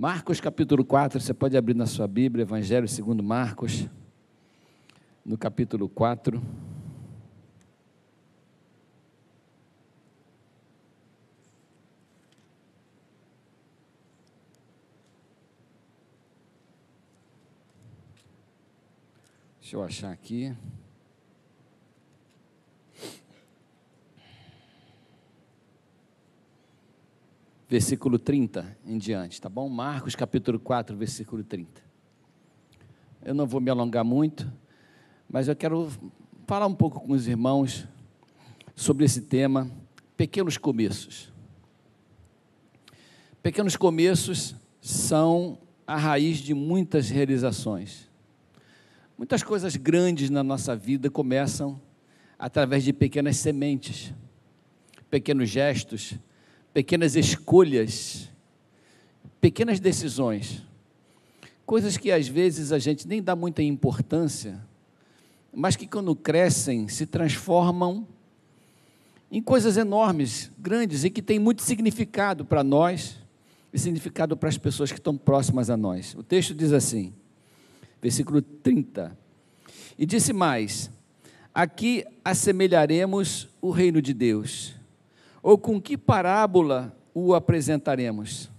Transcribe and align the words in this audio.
Marcos 0.00 0.40
capítulo 0.40 0.84
4, 0.84 1.20
você 1.20 1.34
pode 1.34 1.56
abrir 1.56 1.74
na 1.74 1.84
sua 1.84 2.06
Bíblia, 2.06 2.44
Evangelho 2.44 2.86
segundo 2.86 3.20
Marcos, 3.20 3.88
no 5.26 5.36
capítulo 5.36 5.88
4. 5.88 6.40
Deixa 19.60 19.74
eu 19.76 19.82
achar 19.82 20.12
aqui. 20.12 20.54
Versículo 27.68 28.18
30 28.18 28.78
em 28.86 28.96
diante, 28.96 29.40
tá 29.40 29.48
bom? 29.48 29.68
Marcos 29.68 30.16
capítulo 30.16 30.58
4, 30.58 30.96
versículo 30.96 31.44
30. 31.44 31.82
Eu 33.22 33.34
não 33.34 33.46
vou 33.46 33.60
me 33.60 33.70
alongar 33.70 34.04
muito, 34.04 34.50
mas 35.28 35.48
eu 35.48 35.54
quero 35.54 35.90
falar 36.46 36.66
um 36.66 36.74
pouco 36.74 37.00
com 37.00 37.12
os 37.12 37.28
irmãos 37.28 37.86
sobre 38.74 39.04
esse 39.04 39.22
tema, 39.22 39.70
pequenos 40.16 40.56
começos. 40.56 41.30
Pequenos 43.42 43.76
começos 43.76 44.56
são 44.80 45.58
a 45.86 45.96
raiz 45.96 46.38
de 46.38 46.54
muitas 46.54 47.10
realizações. 47.10 48.08
Muitas 49.16 49.42
coisas 49.42 49.76
grandes 49.76 50.30
na 50.30 50.42
nossa 50.42 50.74
vida 50.74 51.10
começam 51.10 51.80
através 52.38 52.82
de 52.84 52.92
pequenas 52.92 53.36
sementes, 53.36 54.14
pequenos 55.10 55.50
gestos, 55.50 56.18
pequenas 56.72 57.16
escolhas, 57.16 58.28
pequenas 59.40 59.80
decisões, 59.80 60.62
coisas 61.66 61.96
que 61.96 62.10
às 62.10 62.28
vezes 62.28 62.72
a 62.72 62.78
gente 62.78 63.06
nem 63.06 63.22
dá 63.22 63.34
muita 63.34 63.62
importância, 63.62 64.60
mas 65.52 65.76
que 65.76 65.86
quando 65.86 66.14
crescem 66.14 66.88
se 66.88 67.06
transformam 67.06 68.06
em 69.30 69.42
coisas 69.42 69.76
enormes, 69.76 70.50
grandes 70.58 71.04
e 71.04 71.10
que 71.10 71.20
têm 71.20 71.38
muito 71.38 71.62
significado 71.62 72.44
para 72.44 72.64
nós 72.64 73.16
e 73.72 73.78
significado 73.78 74.36
para 74.36 74.48
as 74.48 74.56
pessoas 74.56 74.90
que 74.90 74.98
estão 74.98 75.16
próximas 75.16 75.68
a 75.68 75.76
nós. 75.76 76.14
O 76.14 76.22
texto 76.22 76.54
diz 76.54 76.72
assim, 76.72 77.12
versículo 78.00 78.40
30. 78.40 79.16
E 79.98 80.06
disse 80.06 80.32
mais: 80.32 80.90
Aqui 81.52 82.04
assemelharemos 82.24 83.48
o 83.60 83.70
reino 83.70 84.00
de 84.00 84.14
Deus 84.14 84.77
ou 85.42 85.56
com 85.56 85.80
que 85.80 85.96
parábola 85.96 86.96
o 87.14 87.34
apresentaremos? 87.34 88.50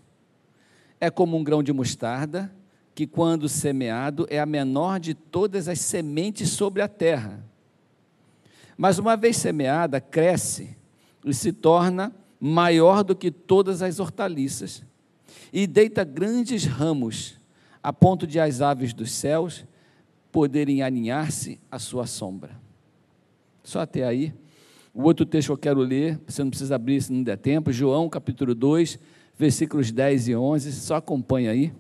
É 1.00 1.10
como 1.10 1.38
um 1.38 1.44
grão 1.44 1.64
de 1.64 1.72
mostarda, 1.72 2.54
que 2.94 3.08
quando 3.08 3.48
semeado 3.48 4.28
é 4.30 4.40
a 4.40 4.46
menor 4.46 5.00
de 5.00 5.14
todas 5.14 5.68
as 5.68 5.80
sementes 5.80 6.50
sobre 6.50 6.82
a 6.82 6.88
terra. 6.88 7.44
Mas 8.78 8.98
uma 8.98 9.16
vez 9.16 9.38
semeada, 9.38 10.02
cresce 10.02 10.76
e 11.24 11.34
se 11.34 11.54
torna 11.54 12.14
maior 12.40 13.04
do 13.04 13.16
que 13.16 13.32
todas 13.32 13.82
as 13.82 14.00
hortaliças, 14.00 14.84
e 15.52 15.68
deita 15.68 16.04
grandes 16.04 16.66
ramos, 16.66 17.40
a 17.82 17.92
ponto 17.92 18.28
de 18.28 18.40
as 18.40 18.62
aves 18.62 18.94
dos 18.94 19.12
céus 19.12 19.66
poderem 20.32 20.82
aninhar-se 20.82 21.60
à 21.72 21.80
sua 21.80 22.06
sombra. 22.06 22.52
Só 23.64 23.82
até 23.82 24.04
aí. 24.04 24.34
O 24.94 25.04
outro 25.04 25.26
texto 25.26 25.48
que 25.48 25.52
eu 25.52 25.58
quero 25.58 25.80
ler, 25.82 26.20
você 26.28 26.44
não 26.44 26.50
precisa 26.50 26.76
abrir 26.76 27.02
se 27.02 27.12
não 27.12 27.22
der 27.22 27.38
tempo, 27.38 27.72
João 27.72 28.10
capítulo 28.10 28.56
2, 28.56 28.98
versículos 29.38 29.92
10 29.92 30.30
e 30.30 30.36
11, 30.36 30.72
só 30.74 30.96
acompanha 30.96 31.52
aí. 31.52 31.72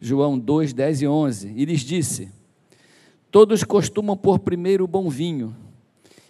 João 0.00 0.38
2, 0.38 0.72
10 0.72 1.02
e 1.02 1.06
11. 1.06 1.52
E 1.56 1.64
lhes 1.64 1.80
disse: 1.80 2.30
Todos 3.30 3.62
costumam 3.62 4.16
pôr 4.16 4.40
primeiro 4.40 4.84
o 4.84 4.88
bom 4.88 5.08
vinho, 5.08 5.56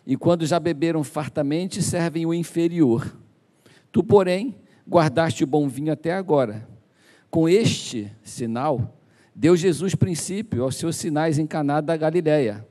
e 0.07 0.17
quando 0.17 0.45
já 0.45 0.61
beberam 0.61 1.03
fartamente, 1.03 1.83
servem 1.83 2.27
o 2.27 2.35
inferior. 2.35 3.17
Tu, 3.91 4.05
porém, 4.05 4.55
guardaste 4.87 5.43
o 5.43 5.47
bom 5.47 5.67
vinho 5.69 5.93
até 5.93 6.13
agora. 6.13 6.69
Com 7.31 7.49
este 7.49 8.13
sinal, 8.23 8.95
deu 9.35 9.57
Jesus 9.57 9.95
princípio 9.95 10.63
aos 10.63 10.77
seus 10.77 10.97
sinais 10.97 11.39
em 11.39 11.47
Caná 11.47 11.81
da 11.81 11.97
Galileia. 11.97 12.67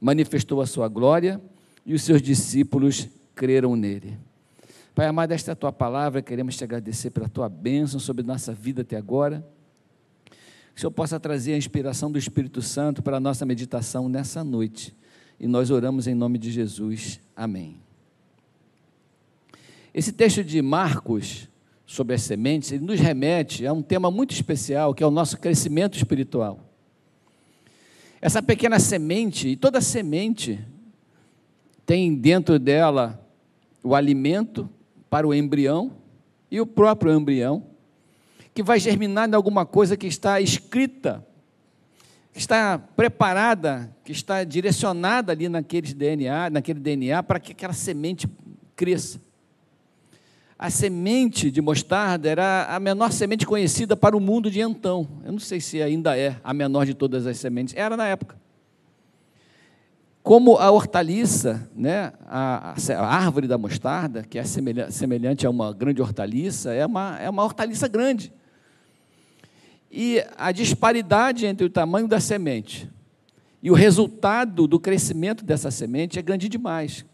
Manifestou 0.00 0.60
a 0.60 0.66
sua 0.66 0.86
glória 0.86 1.40
e 1.84 1.94
os 1.94 2.02
seus 2.02 2.22
discípulos 2.22 3.08
creram 3.34 3.76
nele. 3.76 4.18
Pai 4.94 5.06
amado, 5.06 5.32
esta 5.32 5.50
é 5.50 5.52
a 5.52 5.56
tua 5.56 5.72
palavra, 5.72 6.22
queremos 6.22 6.56
te 6.56 6.62
agradecer 6.62 7.10
pela 7.10 7.28
tua 7.28 7.48
bênção 7.48 7.98
sobre 7.98 8.24
nossa 8.24 8.52
vida 8.52 8.82
até 8.82 8.96
agora. 8.96 9.44
Que 10.30 10.78
o 10.78 10.80
Senhor 10.80 10.90
possa 10.92 11.18
trazer 11.18 11.54
a 11.54 11.56
inspiração 11.58 12.10
do 12.10 12.18
Espírito 12.18 12.62
Santo 12.62 13.02
para 13.02 13.16
a 13.16 13.20
nossa 13.20 13.44
meditação 13.44 14.08
nessa 14.08 14.42
noite. 14.44 14.94
E 15.38 15.46
nós 15.46 15.70
oramos 15.70 16.06
em 16.06 16.14
nome 16.14 16.38
de 16.38 16.50
Jesus. 16.50 17.20
Amém. 17.36 17.76
Esse 19.92 20.12
texto 20.12 20.42
de 20.42 20.60
Marcos 20.62 21.48
sobre 21.86 22.14
as 22.14 22.22
sementes, 22.22 22.72
ele 22.72 22.84
nos 22.84 22.98
remete 22.98 23.66
a 23.66 23.72
um 23.72 23.82
tema 23.82 24.10
muito 24.10 24.32
especial, 24.32 24.94
que 24.94 25.02
é 25.02 25.06
o 25.06 25.10
nosso 25.10 25.38
crescimento 25.38 25.96
espiritual. 25.96 26.60
Essa 28.20 28.42
pequena 28.42 28.78
semente, 28.78 29.48
e 29.48 29.56
toda 29.56 29.80
semente 29.80 30.64
tem 31.94 32.12
dentro 32.12 32.58
dela 32.58 33.24
o 33.80 33.94
alimento 33.94 34.68
para 35.08 35.28
o 35.28 35.32
embrião 35.32 35.92
e 36.50 36.60
o 36.60 36.66
próprio 36.66 37.16
embrião, 37.16 37.62
que 38.52 38.64
vai 38.64 38.80
germinar 38.80 39.28
em 39.28 39.34
alguma 39.36 39.64
coisa 39.64 39.96
que 39.96 40.08
está 40.08 40.40
escrita, 40.40 41.24
que 42.32 42.40
está 42.40 42.78
preparada, 42.78 43.94
que 44.04 44.10
está 44.10 44.42
direcionada 44.42 45.30
ali 45.30 45.48
naquele 45.48 45.94
DNA, 45.94 46.50
naquele 46.50 46.80
DNA 46.80 47.22
para 47.22 47.38
que 47.38 47.52
aquela 47.52 47.72
semente 47.72 48.28
cresça. 48.74 49.20
A 50.58 50.70
semente 50.70 51.48
de 51.48 51.62
mostarda 51.62 52.28
era 52.28 52.66
a 52.74 52.80
menor 52.80 53.12
semente 53.12 53.46
conhecida 53.46 53.96
para 53.96 54.16
o 54.16 54.20
mundo 54.20 54.50
de 54.50 54.60
então. 54.60 55.06
Eu 55.24 55.30
não 55.30 55.38
sei 55.38 55.60
se 55.60 55.80
ainda 55.80 56.18
é 56.18 56.40
a 56.42 56.52
menor 56.52 56.86
de 56.86 56.94
todas 56.94 57.24
as 57.24 57.38
sementes. 57.38 57.72
Era 57.76 57.96
na 57.96 58.08
época. 58.08 58.43
Como 60.24 60.56
a 60.56 60.70
hortaliça, 60.70 61.70
né, 61.76 62.10
a, 62.26 62.74
a 62.74 63.06
árvore 63.06 63.46
da 63.46 63.58
mostarda, 63.58 64.22
que 64.22 64.38
é 64.38 64.42
semelhante 64.42 65.46
a 65.46 65.50
uma 65.50 65.70
grande 65.70 66.00
hortaliça, 66.00 66.72
é 66.72 66.86
uma, 66.86 67.18
é 67.20 67.28
uma 67.28 67.44
hortaliça 67.44 67.86
grande. 67.86 68.32
E 69.90 70.24
a 70.38 70.50
disparidade 70.50 71.44
entre 71.44 71.66
o 71.66 71.68
tamanho 71.68 72.08
da 72.08 72.20
semente 72.20 72.90
e 73.62 73.70
o 73.70 73.74
resultado 73.74 74.66
do 74.66 74.80
crescimento 74.80 75.44
dessa 75.44 75.70
semente 75.70 76.18
é 76.18 76.22
grande 76.22 76.48
demais. 76.48 77.04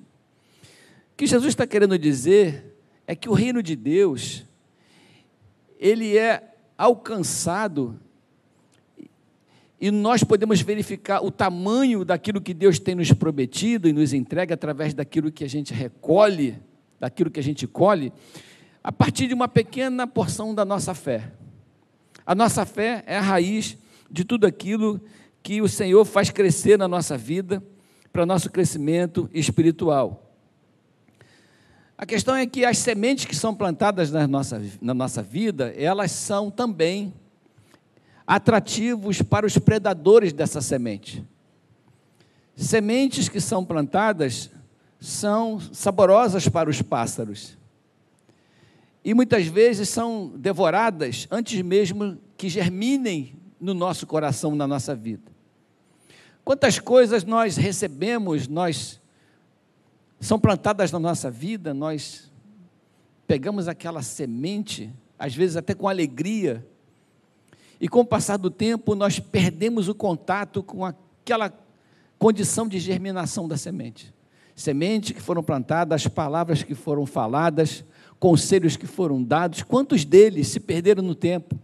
O 1.12 1.16
que 1.16 1.27
Jesus 1.27 1.48
está 1.48 1.66
querendo 1.66 1.98
dizer 1.98 2.77
é 3.09 3.16
que 3.16 3.28
o 3.28 3.34
reino 3.34 3.60
de 3.60 3.75
Deus, 3.75 4.47
ele 5.81 6.16
é 6.16 6.54
alcançado 6.78 7.98
e 9.81 9.91
nós 9.91 10.23
podemos 10.23 10.61
verificar 10.61 11.25
o 11.25 11.31
tamanho 11.31 12.05
daquilo 12.05 12.41
que 12.41 12.53
Deus 12.53 12.79
tem 12.79 12.95
nos 12.95 13.11
prometido 13.13 13.89
e 13.89 13.93
nos 13.95 14.13
entrega 14.13 14.53
através 14.53 14.93
daquilo 14.93 15.33
que 15.33 15.43
a 15.43 15.49
gente 15.49 15.73
recolhe, 15.73 16.59
daquilo 16.99 17.31
que 17.31 17.41
a 17.41 17.43
gente 17.43 17.67
colhe, 17.67 18.13
a 18.85 18.93
partir 18.93 19.27
de 19.27 19.33
uma 19.33 19.49
pequena 19.49 20.07
porção 20.07 20.55
da 20.55 20.67
nossa 20.67 20.95
fé. 20.95 21.33
A 22.27 22.35
nossa 22.35 22.67
fé 22.67 23.03
é 23.07 23.17
a 23.17 23.23
raiz 23.23 23.79
de 24.11 24.23
tudo 24.23 24.47
aquilo 24.47 25.01
que 25.43 25.63
o 25.63 25.69
Senhor 25.69 26.05
faz 26.05 26.29
crescer 26.29 26.77
na 26.79 26.87
nossa 26.87 27.17
vida, 27.17 27.63
para 28.13 28.27
nosso 28.27 28.51
crescimento 28.51 29.31
espiritual. 29.33 30.31
A 31.97 32.05
questão 32.05 32.35
é 32.35 32.47
que 32.47 32.65
as 32.65 32.77
sementes 32.77 33.25
que 33.25 33.37
são 33.37 33.55
plantadas 33.55 34.11
na 34.11 34.27
nossa, 34.27 34.63
na 34.81 34.93
nossa 34.93 35.23
vida, 35.23 35.73
elas 35.77 36.11
são 36.11 36.51
também 36.51 37.15
atrativos 38.30 39.21
para 39.22 39.44
os 39.44 39.59
predadores 39.59 40.32
dessa 40.32 40.60
semente. 40.60 41.27
Sementes 42.54 43.28
que 43.28 43.41
são 43.41 43.65
plantadas 43.65 44.53
são 45.00 45.59
saborosas 45.59 46.48
para 46.48 46.71
os 46.71 46.80
pássaros. 46.80 47.59
E 49.04 49.15
muitas 49.15 49.47
vezes 49.47 49.88
são 49.88 50.28
devoradas 50.36 51.27
antes 51.28 51.60
mesmo 51.60 52.18
que 52.36 52.48
germinem 52.48 53.34
no 53.60 53.74
nosso 53.74 54.06
coração, 54.06 54.54
na 54.54 54.68
nossa 54.68 54.94
vida. 54.94 55.32
Quantas 56.44 56.78
coisas 56.78 57.24
nós 57.24 57.56
recebemos, 57.56 58.47
nós 58.47 59.00
são 60.21 60.38
plantadas 60.38 60.92
na 60.92 61.00
nossa 61.00 61.32
vida, 61.32 61.74
nós 61.74 62.30
pegamos 63.27 63.66
aquela 63.66 64.03
semente, 64.03 64.94
às 65.18 65.34
vezes 65.34 65.56
até 65.56 65.74
com 65.74 65.88
alegria, 65.88 66.65
e 67.80 67.88
com 67.88 68.00
o 68.00 68.04
passar 68.04 68.36
do 68.36 68.50
tempo, 68.50 68.94
nós 68.94 69.18
perdemos 69.18 69.88
o 69.88 69.94
contato 69.94 70.62
com 70.62 70.84
aquela 70.84 71.53
condição 72.18 72.68
de 72.68 72.78
germinação 72.78 73.48
da 73.48 73.56
semente. 73.56 74.12
Semente 74.54 75.15
que 75.15 75.21
foram 75.21 75.42
plantadas, 75.42 76.06
palavras 76.06 76.62
que 76.62 76.74
foram 76.74 77.06
faladas, 77.06 77.82
conselhos 78.18 78.77
que 78.77 78.86
foram 78.86 79.22
dados, 79.22 79.62
quantos 79.62 80.04
deles 80.04 80.48
se 80.48 80.60
perderam 80.60 81.03
no 81.03 81.15
tempo? 81.15 81.59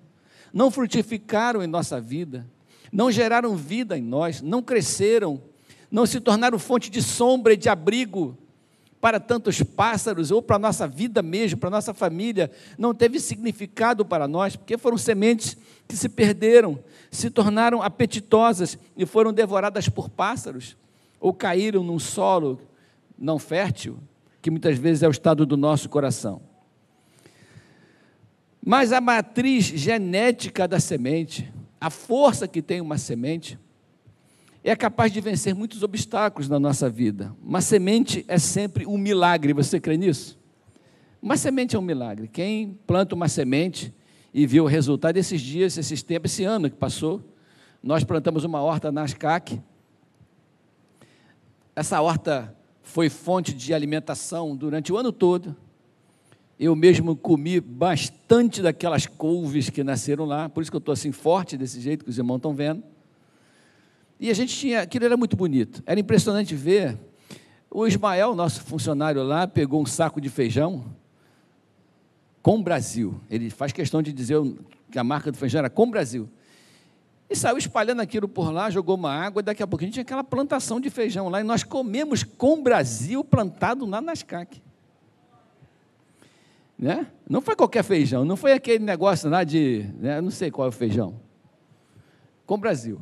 não 0.57 0.71
frutificaram 0.71 1.63
em 1.63 1.67
nossa 1.67 2.01
vida, 2.01 2.47
não 2.91 3.13
geraram 3.13 3.55
vida 3.55 3.99
em 3.99 4.01
nós, 4.01 4.41
não 4.41 4.63
cresceram, 4.63 5.39
não 5.91 6.07
se 6.07 6.19
tornaram 6.19 6.59
fonte 6.59 6.89
de 6.89 7.03
sombra 7.03 7.53
e 7.53 7.59
de 7.59 7.69
abrigo 7.69 8.39
para 9.01 9.21
tantos 9.21 9.63
pássaros, 9.63 10.31
ou 10.31 10.43
para 10.43 10.57
a 10.57 10.59
nossa 10.59 10.89
vida 10.89 11.23
mesmo, 11.23 11.59
para 11.59 11.69
a 11.69 11.71
nossa 11.71 11.93
família, 11.93 12.51
não 12.79 12.95
teve 12.95 13.21
significado 13.21 14.05
para 14.05 14.27
nós, 14.27 14.57
porque 14.57 14.79
foram 14.79 14.97
sementes 14.97 15.57
que 15.87 15.97
se 15.97 16.09
perderam, 16.09 16.79
se 17.11 17.31
tornaram 17.31 17.83
apetitosas 17.83 18.79
e 18.97 19.07
foram 19.07 19.33
devoradas 19.33 19.89
por 19.89 20.09
pássaros, 20.09 20.77
ou 21.21 21.33
caíram 21.33 21.83
num 21.83 21.99
solo 21.99 22.61
não 23.19 23.39
fértil, 23.39 23.99
que 24.43 24.51
muitas 24.51 24.79
vezes 24.79 25.03
é 25.03 25.09
o 25.09 25.11
estado 25.11 25.47
do 25.47 25.57
nosso 25.57 25.89
coração. 25.89 26.41
Mas 28.65 28.93
a 28.93 29.01
matriz 29.01 29.65
genética 29.65 30.67
da 30.67 30.81
semente, 30.81 31.53
a 31.81 31.91
força 31.91 32.49
que 32.49 32.61
tem 32.61 32.81
uma 32.81 32.99
semente, 32.99 33.59
é 34.71 34.75
capaz 34.75 35.13
de 35.13 35.21
vencer 35.21 35.55
muitos 35.55 35.85
obstáculos 35.85 36.49
na 36.49 36.59
nossa 36.59 36.91
vida. 36.91 37.33
Uma 37.41 37.61
semente 37.61 38.25
é 38.27 38.37
sempre 38.37 38.85
um 38.85 38.99
milagre, 38.99 39.53
você 39.53 39.79
crê 39.79 39.97
nisso? 39.97 40.37
Uma 41.23 41.37
semente 41.37 41.77
é 41.77 41.79
um 41.79 41.83
milagre. 41.83 42.27
Quem 42.27 42.77
planta 42.85 43.15
uma 43.15 43.29
semente 43.29 43.95
e 44.35 44.45
viu 44.45 44.65
o 44.65 44.67
resultado 44.67 45.17
esses 45.17 45.41
dias, 45.41 45.79
esses 45.79 46.03
tempos, 46.03 46.33
esse 46.33 46.43
ano 46.43 46.69
que 46.69 46.77
passou, 46.77 47.23
nós 47.81 48.03
plantamos 48.03 48.43
uma 48.43 48.61
horta 48.61 48.91
na 48.91 49.05
Ascac. 49.05 49.63
Essa 51.77 52.01
horta 52.01 52.53
foi 52.83 53.09
fonte 53.09 53.55
de 53.55 53.73
alimentação 53.73 54.57
durante 54.57 54.93
o 54.93 54.97
ano 54.97 55.13
todo. 55.13 55.55
Eu 56.59 56.75
mesmo 56.75 57.15
comi 57.15 57.61
bastante 57.61 58.61
daquelas 58.63 59.07
couves 59.07 59.71
que 59.71 59.85
nasceram 59.85 60.25
lá, 60.25 60.49
por 60.49 60.61
isso 60.61 60.73
que 60.73 60.77
eu 60.77 60.79
estou 60.79 60.93
assim 60.93 61.13
forte 61.13 61.57
desse 61.57 61.81
jeito 61.81 62.05
que 62.05 62.11
os 62.11 62.19
irmãos 62.19 62.39
estão 62.39 62.53
vendo. 62.53 62.83
E 64.19 64.31
a 64.31 64.35
gente 64.35 64.57
tinha, 64.57 64.83
aquilo 64.83 65.05
era 65.05 65.17
muito 65.17 65.37
bonito. 65.37 65.83
Era 65.87 66.01
impressionante 66.01 66.55
ver. 66.55 66.99
O 67.71 67.87
Ismael, 67.87 68.35
nosso 68.35 68.63
funcionário 68.63 69.23
lá, 69.23 69.47
pegou 69.47 69.83
um 69.83 69.87
saco 69.87 70.21
de 70.21 70.29
feijão 70.29 70.85
com 72.43 72.63
Brasil. 72.63 73.21
Ele 73.29 73.51
faz 73.51 73.73
questão 73.73 74.01
de 74.01 74.13
dizer 74.13 74.41
que 74.91 74.99
a 74.99 75.05
marca 75.05 75.31
do 75.31 75.37
feijão 75.37 75.59
era 75.59 75.69
com 75.69 75.91
Brasil. 75.91 76.29
E 77.29 77.35
saiu 77.35 77.59
espalhando 77.59 78.01
aquilo 78.01 78.29
por 78.29 78.53
lá, 78.53 78.71
jogou 78.71 78.95
uma 78.95 79.13
água, 79.13 79.41
e 79.41 79.43
daqui 79.43 79.63
a 79.63 79.67
pouco 79.67 79.83
a 79.83 79.87
gente 79.87 79.95
tinha 79.95 80.03
aquela 80.03 80.23
plantação 80.23 80.81
de 80.81 80.89
feijão 80.89 81.29
lá, 81.29 81.41
e 81.41 81.45
nós 81.45 81.65
comemos 81.65 82.23
com 82.23 82.63
Brasil 82.63 83.25
plantado 83.25 83.85
lá 83.85 84.01
nas. 84.01 84.25
Né? 86.79 87.07
Não 87.29 87.41
foi 87.41 87.57
qualquer 87.57 87.83
feijão, 87.83 88.25
não 88.25 88.37
foi 88.37 88.53
aquele 88.53 88.85
negócio 88.85 89.29
lá 89.29 89.43
de, 89.43 89.91
né, 89.99 90.21
não 90.21 90.31
sei 90.31 90.51
qual 90.51 90.67
é 90.67 90.69
o 90.69 90.73
feijão. 90.73 91.21
Com 92.47 92.57
Brasil. 92.57 93.01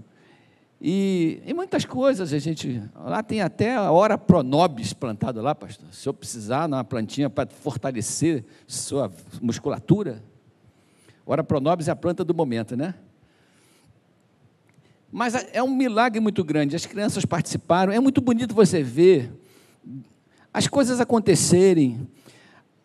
E, 0.87 1.41
e 1.47 1.55
muitas 1.55 1.87
coisas 1.87 2.31
a 2.31 2.39
gente. 2.39 2.83
Lá 2.95 3.23
tem 3.23 3.41
até 3.41 3.75
a 3.75 3.91
hora 3.91 4.19
pronobis 4.19 4.93
plantado 4.93 5.41
lá, 5.41 5.55
pastor. 5.55 5.89
Se 5.91 6.07
eu 6.07 6.13
precisar 6.13 6.69
numa 6.69 6.85
plantinha 6.85 7.31
para 7.31 7.49
fortalecer 7.49 8.45
sua 8.67 9.11
musculatura. 9.41 10.23
Hora 11.25 11.43
pronobis 11.43 11.89
é 11.89 11.91
a 11.91 11.97
planta 11.97 12.23
do 12.23 12.35
momento, 12.35 12.77
né? 12.77 12.95
Mas 15.11 15.35
é 15.55 15.63
um 15.63 15.75
milagre 15.75 16.21
muito 16.21 16.45
grande. 16.45 16.77
As 16.77 16.85
crianças 16.85 17.25
participaram. 17.25 17.91
É 17.91 17.99
muito 17.99 18.21
bonito 18.21 18.55
você 18.55 18.83
ver 18.83 19.33
as 20.53 20.69
coisas 20.69 21.01
acontecerem, 21.01 22.07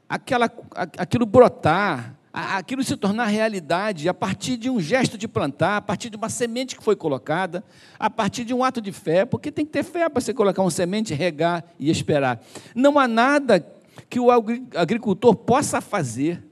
aquela, 0.08 0.50
aquilo 0.98 1.26
brotar, 1.26 2.16
aquilo 2.32 2.84
se 2.84 2.96
tornar 2.96 3.26
realidade 3.26 4.08
a 4.08 4.14
partir 4.14 4.56
de 4.56 4.70
um 4.70 4.80
gesto 4.80 5.18
de 5.18 5.28
plantar, 5.28 5.78
a 5.78 5.82
partir 5.82 6.10
de 6.10 6.18
uma 6.18 6.30
semente 6.30 6.76
que 6.76 6.84
foi 6.84 6.96
colocada, 6.96 7.64
a 7.98 8.10
partir 8.10 8.46
de 8.46 8.54
um 8.54 8.64
ato 8.64 8.82
de 8.82 8.92
fé, 8.92 9.26
porque 9.26 9.52
tem 9.52 9.66
que 9.66 9.72
ter 9.72 9.84
fé 9.84 10.08
para 10.08 10.22
você 10.22 10.34
colocar 10.34 10.62
uma 10.62 10.72
semente, 10.72 11.14
regar 11.14 11.64
e 11.80 11.90
esperar. 11.90 12.40
Não 12.76 13.00
há 13.00 13.08
nada 13.08 13.66
que 14.10 14.20
o 14.20 14.30
agricultor 14.32 15.36
possa 15.36 15.82
fazer 15.82 16.44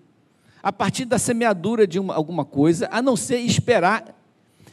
a 0.62 0.72
partir 0.72 1.06
da 1.06 1.20
semeadura 1.20 1.86
de 1.86 2.00
uma, 2.00 2.16
alguma 2.16 2.44
coisa, 2.44 2.90
a 2.92 3.02
não 3.02 3.16
ser 3.16 3.38
esperar 3.38 4.16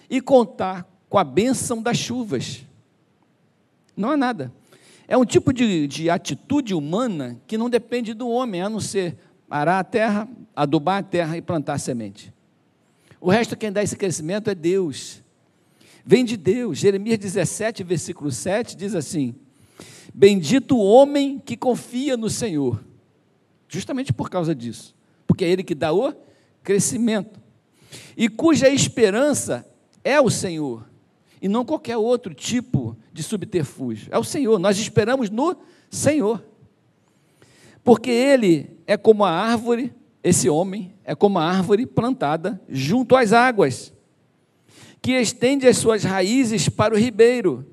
e 0.09 0.21
contar 0.21 0.89
com 1.09 1.19
a 1.19 1.25
bênção 1.25 1.83
das 1.83 1.99
chuvas. 1.99 2.65
Não 3.97 4.11
há 4.11 4.17
nada. 4.17 4.53
É 5.07 5.17
um 5.17 5.25
tipo 5.25 5.53
de, 5.53 5.87
de 5.87 6.11
atitude 6.11 6.75
humana 6.75 7.39
que 7.47 7.59
não 7.59 7.69
depende 7.69 8.15
do 8.15 8.29
homem, 8.29 8.63
a 8.63 8.69
não 8.69 8.81
ser 8.81 9.17
arar 9.49 9.79
a 9.79 9.85
terra, 9.85 10.29
adubar 10.55 10.99
a 10.99 11.03
terra 11.03 11.37
e 11.37 11.43
plantar 11.43 11.75
a 11.75 11.79
semente. 11.79 12.33
O 13.21 13.31
resto, 13.31 13.57
quem 13.57 13.73
dá 13.73 13.83
esse 13.83 13.97
crescimento 13.97 14.51
é 14.51 14.55
Deus. 14.55 15.23
Vem 16.05 16.25
de 16.25 16.37
Deus. 16.37 16.79
Jeremias 16.79 17.19
17, 17.19 17.83
versículo 17.83 18.31
7 18.31 18.77
diz 18.77 18.95
assim: 18.95 19.35
Bendito 20.13 20.77
o 20.77 20.85
homem 20.85 21.39
que 21.39 21.57
confia 21.57 22.17
no 22.17 22.29
Senhor. 22.29 22.83
Justamente 23.69 24.13
por 24.13 24.29
causa 24.29 24.55
disso. 24.55 24.95
Porque 25.27 25.45
é 25.45 25.49
Ele 25.49 25.65
que 25.65 25.75
dá 25.75 25.93
o 25.93 26.15
crescimento. 26.63 27.41
E 28.17 28.29
cuja 28.29 28.69
esperança 28.69 29.67
é 30.03 30.21
o 30.21 30.31
Senhor. 30.31 30.87
E 31.41 31.49
não 31.49 31.65
qualquer 31.65 31.97
outro 31.97 32.35
tipo 32.35 32.97
de 33.13 33.23
subterfúgio. 33.23 34.09
É 34.11 34.19
o 34.19 34.25
Senhor. 34.25 34.59
Nós 34.59 34.79
esperamos 34.79 35.31
no 35.31 35.57
Senhor. 35.91 36.45
Porque 37.83 38.11
Ele 38.11 38.79
é 38.87 38.97
como 38.97 39.25
a 39.25 39.31
árvore, 39.31 39.93
esse 40.25 40.49
homem 40.49 40.95
é 41.05 41.15
como 41.15 41.39
a 41.39 41.45
árvore 41.45 41.85
plantada 41.85 42.59
junto 42.67 43.15
às 43.15 43.35
águas, 43.35 43.93
que 45.03 45.13
estende 45.13 45.69
as 45.69 45.77
suas 45.77 46.03
raízes 46.03 46.67
para 46.67 46.95
o 46.95 46.99
ribeiro 46.99 47.67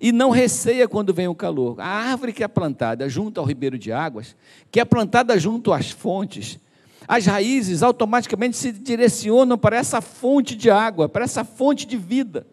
e 0.00 0.10
não 0.10 0.30
receia 0.30 0.88
quando 0.88 1.12
vem 1.12 1.28
o 1.28 1.34
calor. 1.34 1.78
A 1.78 1.86
árvore 1.86 2.32
que 2.32 2.42
é 2.42 2.48
plantada 2.48 3.06
junto 3.10 3.38
ao 3.38 3.44
ribeiro 3.44 3.78
de 3.78 3.92
águas, 3.92 4.34
que 4.70 4.80
é 4.80 4.84
plantada 4.86 5.38
junto 5.38 5.70
às 5.70 5.90
fontes, 5.90 6.58
as 7.06 7.26
raízes 7.26 7.82
automaticamente 7.82 8.56
se 8.56 8.72
direcionam 8.72 9.58
para 9.58 9.76
essa 9.76 10.00
fonte 10.00 10.56
de 10.56 10.70
água, 10.70 11.10
para 11.10 11.24
essa 11.24 11.44
fonte 11.44 11.84
de 11.84 11.98
vida. 11.98 12.46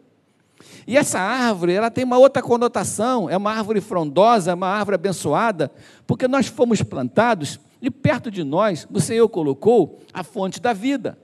E 0.86 0.98
essa 0.98 1.20
árvore, 1.20 1.72
ela 1.72 1.90
tem 1.90 2.04
uma 2.04 2.18
outra 2.18 2.42
conotação, 2.42 3.30
é 3.30 3.38
uma 3.38 3.54
árvore 3.54 3.80
frondosa, 3.80 4.52
é 4.52 4.54
uma 4.54 4.68
árvore 4.68 4.96
abençoada, 4.96 5.72
porque 6.06 6.28
nós 6.28 6.48
fomos 6.48 6.82
plantados 6.82 7.58
e 7.82 7.90
perto 7.92 8.32
de 8.32 8.44
nós 8.44 8.88
o 8.92 9.00
Senhor 9.00 9.28
colocou 9.30 10.00
a 10.14 10.24
fonte 10.24 10.60
da 10.60 10.74
vida. 10.74 11.18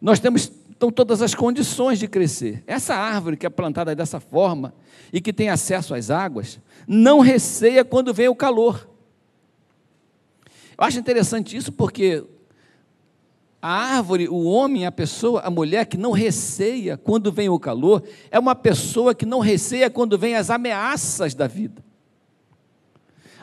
Nós 0.00 0.18
temos 0.18 0.52
então 0.80 0.90
todas 0.90 1.20
as 1.20 1.34
condições 1.34 1.98
de 1.98 2.08
crescer. 2.08 2.64
Essa 2.66 2.94
árvore 2.94 3.36
que 3.36 3.44
é 3.44 3.50
plantada 3.50 3.94
dessa 3.94 4.18
forma 4.18 4.72
e 5.12 5.20
que 5.20 5.32
tem 5.32 5.50
acesso 5.50 5.94
às 5.94 6.10
águas, 6.10 6.58
não 6.88 7.20
receia 7.20 7.84
quando 7.84 8.14
vem 8.14 8.28
o 8.28 8.34
calor. 8.34 8.88
Eu 10.78 10.84
acho 10.84 10.98
interessante 10.98 11.54
isso 11.54 11.70
porque 11.70 12.24
a 13.60 13.68
árvore, 13.68 14.26
o 14.26 14.44
homem, 14.44 14.86
a 14.86 14.92
pessoa, 14.92 15.42
a 15.42 15.50
mulher 15.50 15.84
que 15.84 15.98
não 15.98 16.12
receia 16.12 16.96
quando 16.96 17.30
vem 17.30 17.50
o 17.50 17.58
calor, 17.58 18.02
é 18.30 18.38
uma 18.38 18.54
pessoa 18.54 19.14
que 19.14 19.26
não 19.26 19.40
receia 19.40 19.90
quando 19.90 20.16
vem 20.16 20.34
as 20.34 20.48
ameaças 20.48 21.34
da 21.34 21.46
vida. 21.46 21.84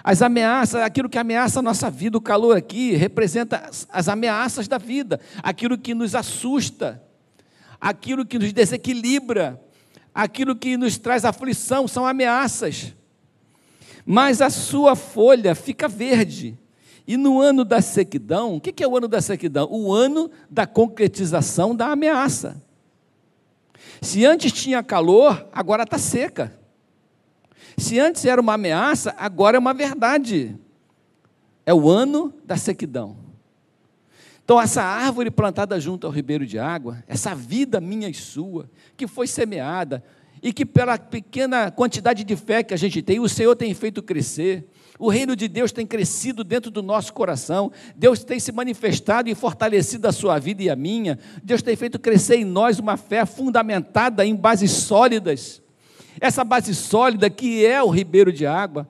As 0.07 0.21
ameaças, 0.21 0.81
aquilo 0.81 1.09
que 1.09 1.17
ameaça 1.17 1.59
a 1.59 1.61
nossa 1.61 1.89
vida, 1.89 2.17
o 2.17 2.21
calor 2.21 2.55
aqui 2.55 2.95
representa 2.95 3.57
as, 3.57 3.85
as 3.91 4.07
ameaças 4.07 4.65
da 4.65 4.77
vida, 4.77 5.19
aquilo 5.43 5.77
que 5.77 5.93
nos 5.93 6.15
assusta, 6.15 7.03
aquilo 7.77 8.25
que 8.25 8.39
nos 8.39 8.53
desequilibra, 8.53 9.61
aquilo 10.15 10.55
que 10.55 10.77
nos 10.77 10.97
traz 10.97 11.25
aflição, 11.25 11.89
são 11.89 12.05
ameaças. 12.05 12.93
Mas 14.05 14.41
a 14.41 14.49
sua 14.49 14.95
folha 14.95 15.53
fica 15.53 15.89
verde, 15.89 16.57
e 17.05 17.17
no 17.17 17.41
ano 17.41 17.65
da 17.65 17.81
sequidão, 17.81 18.55
o 18.55 18.61
que 18.61 18.81
é 18.81 18.87
o 18.87 18.95
ano 18.95 19.09
da 19.09 19.19
sequidão? 19.21 19.67
O 19.69 19.93
ano 19.93 20.31
da 20.49 20.65
concretização 20.65 21.75
da 21.75 21.87
ameaça. 21.87 22.63
Se 24.01 24.25
antes 24.25 24.53
tinha 24.53 24.81
calor, 24.81 25.49
agora 25.51 25.83
está 25.83 25.97
seca. 25.97 26.57
Se 27.77 27.99
antes 27.99 28.25
era 28.25 28.41
uma 28.41 28.55
ameaça, 28.55 29.15
agora 29.17 29.55
é 29.55 29.59
uma 29.59 29.73
verdade. 29.73 30.57
É 31.65 31.73
o 31.73 31.89
ano 31.89 32.33
da 32.43 32.57
sequidão. 32.57 33.17
Então, 34.43 34.59
essa 34.59 34.81
árvore 34.81 35.29
plantada 35.29 35.79
junto 35.79 36.07
ao 36.07 36.13
ribeiro 36.13 36.45
de 36.45 36.57
água, 36.57 37.03
essa 37.07 37.35
vida 37.35 37.79
minha 37.79 38.09
e 38.09 38.13
sua, 38.13 38.69
que 38.95 39.05
foi 39.05 39.27
semeada, 39.27 40.03
e 40.41 40.53
que 40.53 40.65
pela 40.65 40.97
pequena 40.97 41.69
quantidade 41.69 42.23
de 42.23 42.35
fé 42.35 42.63
que 42.63 42.73
a 42.73 42.77
gente 42.77 43.01
tem, 43.01 43.19
o 43.19 43.27
Senhor 43.27 43.55
tem 43.55 43.73
feito 43.73 44.01
crescer, 44.01 44.67
o 44.99 45.09
reino 45.09 45.35
de 45.35 45.47
Deus 45.47 45.71
tem 45.71 45.85
crescido 45.85 46.43
dentro 46.43 46.71
do 46.71 46.81
nosso 46.81 47.13
coração. 47.13 47.71
Deus 47.95 48.23
tem 48.23 48.39
se 48.39 48.51
manifestado 48.51 49.29
e 49.29 49.35
fortalecido 49.35 50.07
a 50.07 50.11
sua 50.11 50.39
vida 50.39 50.63
e 50.63 50.69
a 50.69 50.75
minha. 50.75 51.19
Deus 51.43 51.61
tem 51.61 51.75
feito 51.75 51.99
crescer 51.99 52.37
em 52.37 52.45
nós 52.45 52.79
uma 52.79 52.97
fé 52.97 53.23
fundamentada 53.25 54.25
em 54.25 54.35
bases 54.35 54.71
sólidas. 54.71 55.61
Essa 56.19 56.43
base 56.43 56.73
sólida 56.73 57.29
que 57.29 57.65
é 57.65 57.81
o 57.81 57.89
ribeiro 57.89 58.31
de 58.31 58.45
água. 58.45 58.89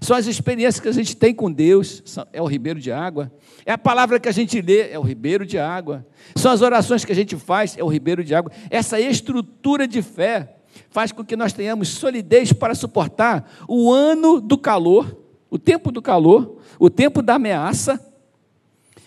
são 0.00 0.16
as 0.16 0.26
experiências 0.26 0.80
que 0.80 0.88
a 0.88 0.92
gente 0.92 1.16
tem 1.16 1.34
com 1.34 1.50
Deus, 1.50 2.02
é 2.32 2.40
o 2.40 2.46
ribeiro 2.46 2.78
de 2.78 2.92
água. 2.92 3.32
É 3.66 3.72
a 3.72 3.78
palavra 3.78 4.20
que 4.20 4.28
a 4.28 4.32
gente 4.32 4.60
lê, 4.60 4.90
é 4.90 4.98
o 4.98 5.02
ribeiro 5.02 5.44
de 5.44 5.58
água. 5.58 6.06
São 6.36 6.52
as 6.52 6.62
orações 6.62 7.04
que 7.04 7.12
a 7.12 7.14
gente 7.14 7.36
faz, 7.36 7.76
é 7.76 7.82
o 7.82 7.88
ribeiro 7.88 8.22
de 8.22 8.34
água. 8.34 8.52
Essa 8.70 9.00
estrutura 9.00 9.88
de 9.88 10.00
fé 10.00 10.56
faz 10.90 11.12
com 11.12 11.24
que 11.24 11.36
nós 11.36 11.52
tenhamos 11.52 11.88
solidez 11.88 12.52
para 12.52 12.74
suportar 12.74 13.50
o 13.66 13.92
ano 13.92 14.40
do 14.40 14.56
calor, 14.56 15.18
o 15.50 15.58
tempo 15.58 15.90
do 15.90 16.00
calor, 16.00 16.58
o 16.78 16.88
tempo 16.88 17.20
da 17.20 17.34
ameaça 17.34 18.00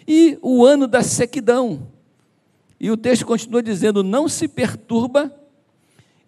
e 0.08 0.38
o 0.42 0.66
ano 0.66 0.88
da 0.88 1.02
sequidão. 1.02 1.88
E 2.80 2.90
o 2.92 2.98
texto 2.98 3.26
continua 3.26 3.64
dizendo: 3.64 4.04
não 4.04 4.28
se 4.28 4.48
perturba 4.48 5.34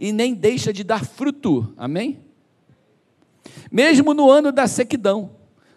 e 0.03 0.11
nem 0.11 0.33
deixa 0.33 0.73
de 0.73 0.83
dar 0.83 1.05
fruto. 1.05 1.73
Amém? 1.77 2.19
Mesmo 3.71 4.13
no 4.13 4.29
ano 4.29 4.51
da 4.51 4.67
sequidão, 4.67 5.31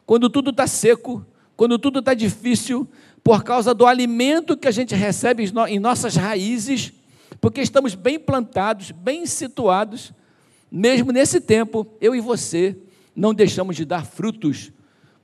quando 0.05 0.29
tudo 0.29 0.51
está 0.51 0.67
seco, 0.67 1.25
quando 1.57 1.79
tudo 1.79 2.01
está 2.01 2.13
difícil, 2.13 2.89
por 3.23 3.45
causa 3.45 3.73
do 3.73 3.87
alimento 3.87 4.57
que 4.57 4.67
a 4.67 4.73
gente 4.73 4.97
recebe 4.97 5.45
em 5.69 5.79
nossas 5.79 6.17
raízes, 6.17 6.93
porque 7.41 7.61
estamos 7.61 7.95
bem 7.95 8.19
plantados, 8.19 8.91
bem 8.91 9.27
situados, 9.27 10.13
mesmo 10.69 11.13
nesse 11.13 11.41
tempo, 11.41 11.87
eu 12.01 12.13
e 12.13 12.21
você 12.21 12.77
não 13.15 13.33
deixamos 13.33 13.77
de 13.77 13.85
dar 13.85 14.05
frutos, 14.05 14.73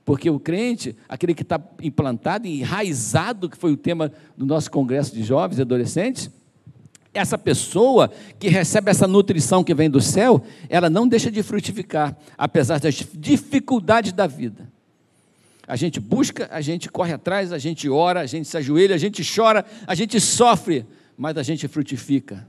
porque 0.05 0.29
o 0.29 0.39
crente, 0.39 0.95
aquele 1.09 1.33
que 1.33 1.43
está 1.43 1.61
implantado, 1.81 2.47
enraizado, 2.47 3.49
que 3.49 3.57
foi 3.57 3.73
o 3.73 3.77
tema 3.77 4.13
do 4.37 4.45
nosso 4.45 4.71
congresso 4.71 5.13
de 5.13 5.23
jovens 5.23 5.59
e 5.59 5.61
adolescentes, 5.61 6.31
essa 7.13 7.37
pessoa 7.37 8.11
que 8.39 8.47
recebe 8.47 8.89
essa 8.89 9.07
nutrição 9.07 9.63
que 9.63 9.73
vem 9.73 9.89
do 9.89 10.01
céu, 10.01 10.43
ela 10.67 10.89
não 10.89 11.07
deixa 11.07 11.29
de 11.29 11.43
frutificar, 11.43 12.17
apesar 12.37 12.79
das 12.79 12.95
dificuldades 13.13 14.11
da 14.11 14.25
vida. 14.25 14.71
A 15.67 15.75
gente 15.75 15.99
busca, 15.99 16.49
a 16.51 16.59
gente 16.59 16.89
corre 16.89 17.13
atrás, 17.13 17.53
a 17.53 17.57
gente 17.57 17.89
ora, 17.89 18.19
a 18.19 18.25
gente 18.25 18.47
se 18.47 18.57
ajoelha, 18.57 18.95
a 18.95 18.97
gente 18.97 19.23
chora, 19.23 19.63
a 19.87 19.95
gente 19.95 20.19
sofre, 20.19 20.85
mas 21.17 21.37
a 21.37 21.43
gente 21.43 21.67
frutifica. 21.67 22.45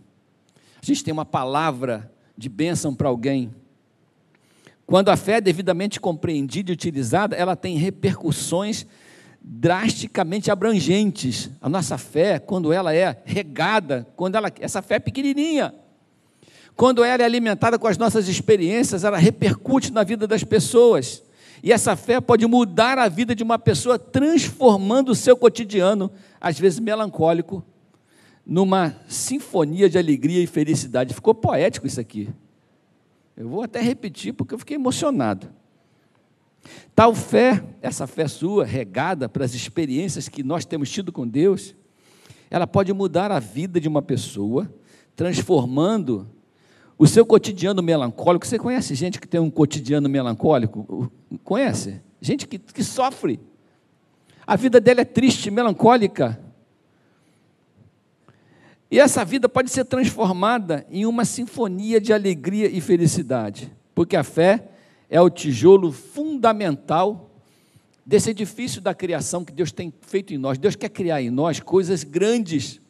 A 0.82 0.84
gente 0.84 1.04
tem 1.04 1.12
uma 1.12 1.24
palavra 1.24 2.10
de 2.36 2.48
bênção 2.48 2.94
para 2.94 3.08
alguém. 3.08 3.54
Quando 4.86 5.10
a 5.10 5.16
fé 5.16 5.34
é 5.34 5.40
devidamente 5.40 6.00
compreendida 6.00 6.70
e 6.70 6.74
utilizada, 6.74 7.36
ela 7.36 7.54
tem 7.54 7.76
repercussões 7.76 8.86
drasticamente 9.46 10.50
abrangentes. 10.50 11.50
A 11.60 11.68
nossa 11.68 11.98
fé, 11.98 12.38
quando 12.38 12.72
ela 12.72 12.94
é 12.94 13.20
regada, 13.26 14.06
quando 14.16 14.36
ela, 14.36 14.50
essa 14.58 14.80
fé 14.80 14.94
é 14.94 14.98
pequenininha, 14.98 15.74
quando 16.74 17.04
ela 17.04 17.22
é 17.22 17.26
alimentada 17.26 17.78
com 17.78 17.86
as 17.86 17.98
nossas 17.98 18.26
experiências, 18.26 19.04
ela 19.04 19.18
repercute 19.18 19.92
na 19.92 20.02
vida 20.02 20.26
das 20.26 20.42
pessoas. 20.42 21.22
E 21.62 21.72
essa 21.72 21.94
fé 21.94 22.20
pode 22.20 22.46
mudar 22.46 22.98
a 22.98 23.08
vida 23.08 23.34
de 23.34 23.42
uma 23.42 23.58
pessoa, 23.58 23.98
transformando 23.98 25.10
o 25.10 25.14
seu 25.14 25.36
cotidiano, 25.36 26.10
às 26.40 26.58
vezes 26.58 26.80
melancólico, 26.80 27.62
numa 28.46 28.96
sinfonia 29.06 29.88
de 29.88 29.98
alegria 29.98 30.42
e 30.42 30.46
felicidade. 30.46 31.14
Ficou 31.14 31.34
poético 31.34 31.86
isso 31.86 32.00
aqui. 32.00 32.28
Eu 33.36 33.48
vou 33.48 33.62
até 33.62 33.80
repetir 33.80 34.32
porque 34.32 34.54
eu 34.54 34.58
fiquei 34.58 34.76
emocionado. 34.76 35.48
Tal 36.94 37.14
fé, 37.14 37.64
essa 37.82 38.06
fé 38.06 38.28
sua, 38.28 38.64
regada 38.64 39.28
pelas 39.28 39.54
experiências 39.54 40.28
que 40.28 40.42
nós 40.42 40.64
temos 40.64 40.90
tido 40.90 41.12
com 41.12 41.26
Deus, 41.26 41.74
ela 42.50 42.66
pode 42.66 42.92
mudar 42.92 43.32
a 43.32 43.40
vida 43.40 43.80
de 43.80 43.88
uma 43.88 44.02
pessoa, 44.02 44.72
transformando 45.16 46.28
o 46.98 47.06
seu 47.06 47.26
cotidiano 47.26 47.82
melancólico. 47.82 48.46
Você 48.46 48.58
conhece 48.58 48.94
gente 48.94 49.20
que 49.20 49.26
tem 49.26 49.40
um 49.40 49.50
cotidiano 49.50 50.08
melancólico? 50.08 51.10
Conhece? 51.42 52.00
Gente 52.20 52.46
que, 52.46 52.58
que 52.58 52.84
sofre. 52.84 53.40
A 54.46 54.56
vida 54.56 54.80
dela 54.80 55.00
é 55.00 55.04
triste, 55.04 55.50
melancólica. 55.50 56.40
E 58.90 59.00
essa 59.00 59.24
vida 59.24 59.48
pode 59.48 59.70
ser 59.70 59.84
transformada 59.84 60.86
em 60.90 61.04
uma 61.06 61.24
sinfonia 61.24 62.00
de 62.00 62.12
alegria 62.12 62.68
e 62.68 62.80
felicidade, 62.80 63.72
porque 63.94 64.14
a 64.14 64.22
fé 64.22 64.68
é 65.14 65.20
o 65.20 65.30
tijolo 65.30 65.92
fundamental 65.92 67.30
desse 68.04 68.30
edifício 68.30 68.80
da 68.80 68.92
criação 68.92 69.44
que 69.44 69.52
Deus 69.52 69.70
tem 69.70 69.94
feito 70.00 70.34
em 70.34 70.38
nós. 70.38 70.58
Deus 70.58 70.74
quer 70.74 70.88
criar 70.88 71.22
em 71.22 71.30
nós 71.30 71.60
coisas 71.60 72.02
grandes 72.02 72.80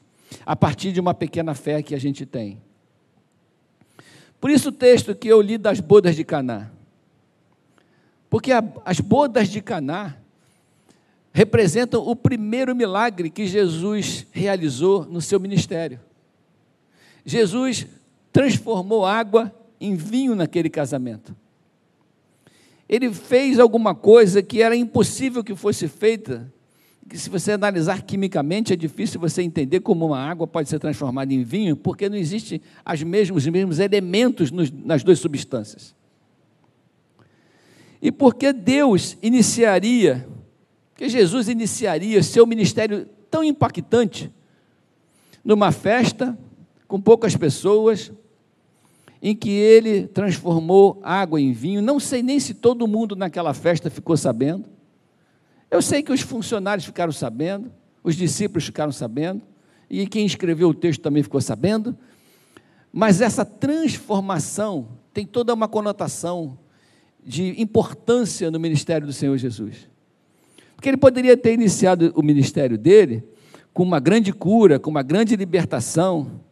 a 0.47 0.57
partir 0.57 0.91
de 0.91 0.99
uma 0.99 1.13
pequena 1.13 1.55
fé 1.55 1.83
que 1.83 1.95
a 1.95 1.99
gente 1.99 2.25
tem. 2.25 2.63
Por 4.41 4.49
isso 4.49 4.71
o 4.71 4.73
texto 4.73 5.15
que 5.15 5.29
eu 5.29 5.39
li 5.43 5.59
das 5.59 5.81
bodas 5.81 6.17
de 6.17 6.25
Caná. 6.25 6.71
Porque 8.31 8.53
a, 8.53 8.65
as 8.87 9.01
bodas 9.01 9.51
de 9.51 9.61
Caná 9.61 10.17
representam 11.31 12.09
o 12.09 12.17
primeiro 12.17 12.75
milagre 12.75 13.29
que 13.29 13.47
Jesus 13.47 14.27
realizou 14.33 15.05
no 15.05 15.21
seu 15.21 15.39
ministério. 15.39 16.01
Jesus 17.23 17.87
transformou 18.33 19.05
água 19.05 19.55
em 19.79 19.95
vinho 19.95 20.35
naquele 20.35 20.71
casamento 20.71 21.37
ele 22.95 23.13
fez 23.13 23.59
alguma 23.59 23.95
coisa 23.95 24.43
que 24.43 24.63
era 24.63 24.77
impossível 24.77 25.43
que 25.43 25.55
fosse 25.55 25.89
feita, 25.89 26.53
que 27.09 27.19
se 27.19 27.29
você 27.29 27.53
analisar 27.53 28.03
quimicamente 28.03 28.73
é 28.73 28.77
difícil 28.77 29.21
você 29.21 29.43
entender 29.43 29.81
como 29.81 30.07
uma 30.07 30.19
água 30.19 30.47
pode 30.47 30.69
ser 30.69 30.79
transformada 30.79 31.33
em 31.35 31.43
vinho, 31.43 31.77
porque 31.77 32.09
não 32.09 32.17
existem 32.17 32.61
as 32.85 33.03
mesmos, 33.03 33.45
os 33.45 33.51
mesmos 33.51 33.79
elementos 33.79 34.51
nos, 34.51 34.71
nas 34.71 35.03
duas 35.03 35.19
substâncias. 35.19 35.95
E 38.01 38.13
porque 38.13 38.53
Deus 38.53 39.17
iniciaria, 39.23 40.27
que 40.95 41.09
Jesus 41.09 41.49
iniciaria 41.49 42.23
seu 42.23 42.47
ministério 42.47 43.09
tão 43.31 43.43
impactante 43.43 44.31
numa 45.45 45.73
festa 45.73 46.39
com 46.87 47.01
poucas 47.01 47.37
pessoas, 47.37 48.13
em 49.27 49.35
que 49.35 49.49
ele 49.49 50.07
transformou 50.07 51.01
água 51.03 51.41
em 51.41 51.51
vinho. 51.51 51.81
Não 51.81 51.99
sei 51.99 52.23
nem 52.23 52.39
se 52.39 52.53
todo 52.53 52.87
mundo 52.87 53.17
naquela 53.17 53.55
festa 53.55 53.89
ficou 53.89 54.19
sabendo. 54.19 54.67
Eu 55.71 55.81
sei 55.81 56.03
que 56.03 56.13
os 56.13 56.21
funcionários 56.21 56.85
ficaram 56.85 57.11
sabendo, 57.11 57.73
os 58.03 58.17
discípulos 58.17 58.67
ficaram 58.67 58.93
sabendo, 58.93 59.41
e 59.89 60.07
quem 60.07 60.27
escreveu 60.27 60.69
o 60.69 60.75
texto 60.75 61.01
também 61.01 61.23
ficou 61.23 61.41
sabendo. 61.41 61.97
Mas 62.93 63.23
essa 63.23 63.47
transformação 63.47 64.89
tem 65.11 65.25
toda 65.25 65.55
uma 65.55 65.69
conotação 65.69 66.59
de 67.25 67.59
importância 67.59 68.51
no 68.51 68.61
ministério 68.61 69.07
do 69.07 69.13
Senhor 69.15 69.39
Jesus. 69.39 69.89
Porque 70.77 70.91
ele 70.91 70.99
poderia 70.99 71.35
ter 71.35 71.55
iniciado 71.55 72.13
o 72.15 72.23
ministério 72.23 72.77
dele 72.77 73.25
com 73.73 73.85
uma 73.85 74.01
grande 74.01 74.35
cura, 74.35 74.79
com 74.79 74.91
uma 74.91 75.03
grande 75.03 75.35
libertação, 75.35 76.44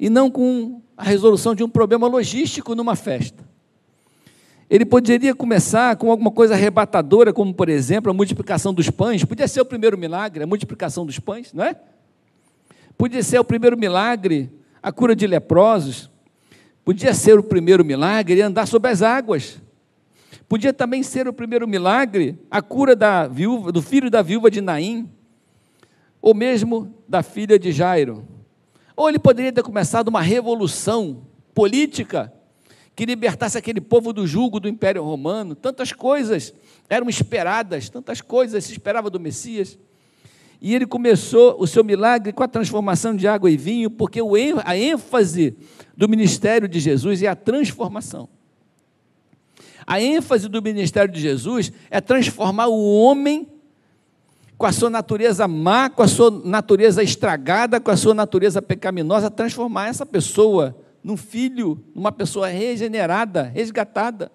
e 0.00 0.08
não 0.08 0.30
com 0.30 0.80
a 0.96 1.04
resolução 1.04 1.54
de 1.54 1.62
um 1.62 1.68
problema 1.68 2.08
logístico 2.08 2.74
numa 2.74 2.96
festa. 2.96 3.44
Ele 4.68 4.86
poderia 4.86 5.34
começar 5.34 5.94
com 5.96 6.10
alguma 6.10 6.30
coisa 6.30 6.54
arrebatadora, 6.54 7.34
como, 7.34 7.52
por 7.52 7.68
exemplo, 7.68 8.10
a 8.10 8.14
multiplicação 8.14 8.72
dos 8.72 8.88
pães. 8.88 9.24
Podia 9.24 9.46
ser 9.46 9.60
o 9.60 9.64
primeiro 9.64 9.98
milagre, 9.98 10.42
a 10.42 10.46
multiplicação 10.46 11.04
dos 11.04 11.18
pães, 11.18 11.52
não 11.52 11.64
é? 11.64 11.76
Podia 12.96 13.22
ser 13.22 13.38
o 13.38 13.44
primeiro 13.44 13.76
milagre, 13.76 14.50
a 14.82 14.90
cura 14.90 15.14
de 15.14 15.26
leprosos. 15.26 16.08
Podia 16.82 17.12
ser 17.12 17.38
o 17.38 17.42
primeiro 17.42 17.84
milagre 17.84 18.40
andar 18.40 18.66
sobre 18.66 18.90
as 18.90 19.02
águas. 19.02 19.60
Podia 20.48 20.72
também 20.72 21.02
ser 21.02 21.28
o 21.28 21.32
primeiro 21.32 21.68
milagre 21.68 22.38
a 22.50 22.62
cura 22.62 22.96
da 22.96 23.28
viúva, 23.28 23.70
do 23.70 23.82
filho 23.82 24.10
da 24.10 24.22
viúva 24.22 24.50
de 24.50 24.60
Naim, 24.60 25.10
ou 26.22 26.34
mesmo 26.34 26.94
da 27.08 27.22
filha 27.22 27.58
de 27.58 27.70
Jairo. 27.70 28.39
Ou 29.00 29.08
ele 29.08 29.18
poderia 29.18 29.50
ter 29.50 29.62
começado 29.62 30.08
uma 30.08 30.20
revolução 30.20 31.22
política 31.54 32.30
que 32.94 33.06
libertasse 33.06 33.56
aquele 33.56 33.80
povo 33.80 34.12
do 34.12 34.26
jugo 34.26 34.60
do 34.60 34.68
Império 34.68 35.02
Romano. 35.02 35.54
Tantas 35.54 35.90
coisas 35.90 36.52
eram 36.86 37.08
esperadas, 37.08 37.88
tantas 37.88 38.20
coisas 38.20 38.62
se 38.62 38.72
esperava 38.72 39.08
do 39.08 39.18
Messias. 39.18 39.78
E 40.60 40.74
ele 40.74 40.84
começou 40.84 41.56
o 41.58 41.66
seu 41.66 41.82
milagre 41.82 42.30
com 42.30 42.42
a 42.42 42.46
transformação 42.46 43.16
de 43.16 43.26
água 43.26 43.50
e 43.50 43.56
vinho, 43.56 43.90
porque 43.90 44.20
a 44.62 44.76
ênfase 44.76 45.56
do 45.96 46.06
ministério 46.06 46.68
de 46.68 46.78
Jesus 46.78 47.22
é 47.22 47.26
a 47.26 47.34
transformação. 47.34 48.28
A 49.86 49.98
ênfase 49.98 50.46
do 50.46 50.60
ministério 50.60 51.10
de 51.10 51.22
Jesus 51.22 51.72
é 51.90 52.02
transformar 52.02 52.66
o 52.66 52.96
homem 52.96 53.48
com 54.60 54.66
a 54.66 54.72
sua 54.72 54.90
natureza 54.90 55.48
má, 55.48 55.88
com 55.88 56.02
a 56.02 56.06
sua 56.06 56.30
natureza 56.30 57.02
estragada, 57.02 57.80
com 57.80 57.90
a 57.90 57.96
sua 57.96 58.12
natureza 58.12 58.60
pecaminosa, 58.60 59.30
transformar 59.30 59.88
essa 59.88 60.04
pessoa 60.04 60.76
num 61.02 61.16
filho, 61.16 61.82
numa 61.94 62.12
pessoa 62.12 62.46
regenerada, 62.48 63.44
resgatada. 63.44 64.30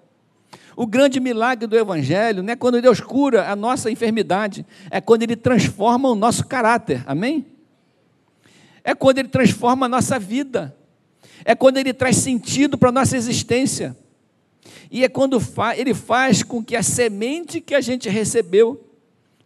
O 0.76 0.88
grande 0.88 1.20
milagre 1.20 1.68
do 1.68 1.78
Evangelho 1.78 2.42
não 2.42 2.52
é 2.52 2.56
quando 2.56 2.82
Deus 2.82 3.00
cura 3.00 3.52
a 3.52 3.56
nossa 3.56 3.92
enfermidade, 3.92 4.66
é 4.90 5.00
quando 5.00 5.22
Ele 5.22 5.36
transforma 5.36 6.10
o 6.10 6.16
nosso 6.16 6.48
caráter, 6.48 7.04
amém? 7.06 7.46
É 8.84 8.96
quando 8.96 9.20
Ele 9.20 9.30
transforma 9.30 9.86
a 9.86 9.90
nossa 9.90 10.18
vida, 10.18 10.76
é 11.46 11.54
quando 11.54 11.78
Ele 11.78 11.94
traz 11.94 12.18
sentido 12.18 12.80
para 12.80 12.90
a 12.90 12.94
nossa 12.94 13.16
existência. 13.16 13.96
E 14.90 15.04
é 15.04 15.10
quando 15.10 15.40
ele 15.78 15.94
faz 15.94 16.42
com 16.42 16.64
que 16.64 16.76
a 16.76 16.82
semente 16.82 17.62
que 17.62 17.76
a 17.76 17.82
gente 17.82 18.10
recebeu, 18.10 18.85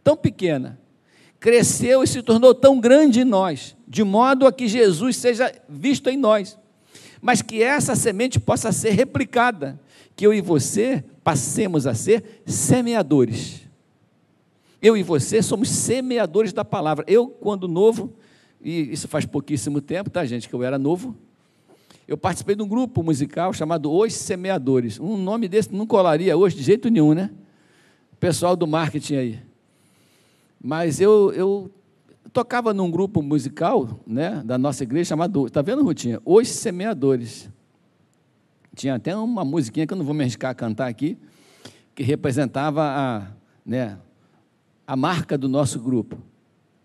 tão 0.09 0.17
pequena, 0.17 0.79
cresceu 1.39 2.01
e 2.01 2.07
se 2.07 2.23
tornou 2.23 2.55
tão 2.55 2.79
grande 2.79 3.21
em 3.21 3.23
nós, 3.23 3.77
de 3.87 4.03
modo 4.03 4.47
a 4.47 4.51
que 4.51 4.67
Jesus 4.67 5.17
seja 5.17 5.53
visto 5.69 6.09
em 6.09 6.17
nós, 6.17 6.57
mas 7.21 7.43
que 7.43 7.61
essa 7.61 7.95
semente 7.95 8.39
possa 8.39 8.71
ser 8.71 8.89
replicada, 8.89 9.79
que 10.15 10.25
eu 10.25 10.33
e 10.33 10.41
você 10.41 11.03
passemos 11.23 11.85
a 11.85 11.93
ser 11.93 12.41
semeadores. 12.43 13.61
Eu 14.81 14.97
e 14.97 15.03
você 15.03 15.43
somos 15.43 15.69
semeadores 15.69 16.53
da 16.53 16.65
palavra. 16.65 17.05
Eu, 17.07 17.27
quando 17.27 17.67
novo, 17.67 18.11
e 18.59 18.91
isso 18.91 19.07
faz 19.07 19.25
pouquíssimo 19.25 19.79
tempo, 19.79 20.09
tá, 20.09 20.25
gente, 20.25 20.49
que 20.49 20.55
eu 20.55 20.63
era 20.63 20.79
novo, 20.79 21.15
eu 22.07 22.17
participei 22.17 22.55
de 22.55 22.63
um 22.63 22.67
grupo 22.67 23.03
musical 23.03 23.53
chamado 23.53 23.91
Os 23.93 24.13
Semeadores. 24.13 24.99
Um 24.99 25.17
nome 25.17 25.47
desse 25.47 25.71
não 25.71 25.85
colaria 25.85 26.35
hoje 26.35 26.55
de 26.55 26.63
jeito 26.63 26.89
nenhum, 26.89 27.13
né? 27.13 27.29
Pessoal 28.19 28.55
do 28.55 28.65
marketing 28.65 29.15
aí. 29.15 29.48
Mas 30.61 30.99
eu, 30.99 31.31
eu 31.33 31.71
tocava 32.33 32.73
num 32.73 32.91
grupo 32.91 33.21
musical 33.21 33.99
né, 34.05 34.41
da 34.45 34.57
nossa 34.57 34.83
igreja 34.83 35.09
chamado, 35.09 35.47
está 35.47 35.61
vendo, 35.61 35.83
Rutinha? 35.83 36.21
Os 36.25 36.47
Semeadores. 36.49 37.49
Tinha 38.75 38.95
até 38.95 39.15
uma 39.15 39.43
musiquinha 39.43 39.85
que 39.85 39.93
eu 39.93 39.97
não 39.97 40.05
vou 40.05 40.13
me 40.13 40.21
arriscar 40.21 40.51
a 40.51 40.55
cantar 40.55 40.87
aqui, 40.87 41.17
que 41.93 42.03
representava 42.03 42.83
a, 42.83 43.27
né, 43.65 43.97
a 44.85 44.95
marca 44.95 45.37
do 45.37 45.49
nosso 45.49 45.79
grupo. 45.79 46.17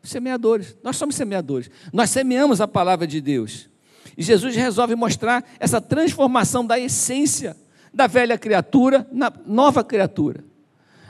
Semeadores, 0.03 0.77
nós 0.83 0.97
somos 0.97 1.15
semeadores. 1.15 1.71
Nós 1.93 2.11
semeamos 2.11 2.61
a 2.61 2.69
palavra 2.69 3.07
de 3.07 3.21
Deus. 3.21 3.71
E 4.17 4.23
Jesus 4.23 4.55
resolve 4.55 4.95
mostrar 4.95 5.45
essa 5.59 5.81
transformação 5.81 6.67
da 6.67 6.79
essência 6.79 7.57
da 7.93 8.07
velha 8.07 8.37
criatura 8.37 9.07
na 9.11 9.33
nova 9.47 9.83
criatura. 9.83 10.45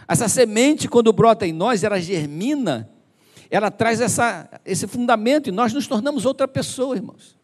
Essa 0.06 0.28
semente, 0.28 0.88
quando 0.88 1.12
brota 1.12 1.46
em 1.46 1.52
nós, 1.52 1.82
ela 1.82 2.00
germina, 2.00 2.90
ela 3.50 3.70
traz 3.70 4.00
essa, 4.00 4.48
esse 4.64 4.86
fundamento 4.86 5.48
e 5.48 5.52
nós 5.52 5.72
nos 5.72 5.86
tornamos 5.86 6.24
outra 6.24 6.46
pessoa, 6.46 6.96
irmãos. 6.96 7.36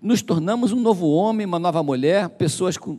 Nos 0.00 0.22
tornamos 0.22 0.72
um 0.72 0.80
novo 0.80 1.08
homem, 1.08 1.46
uma 1.46 1.58
nova 1.58 1.82
mulher, 1.82 2.28
pessoas 2.30 2.76
com 2.76 2.98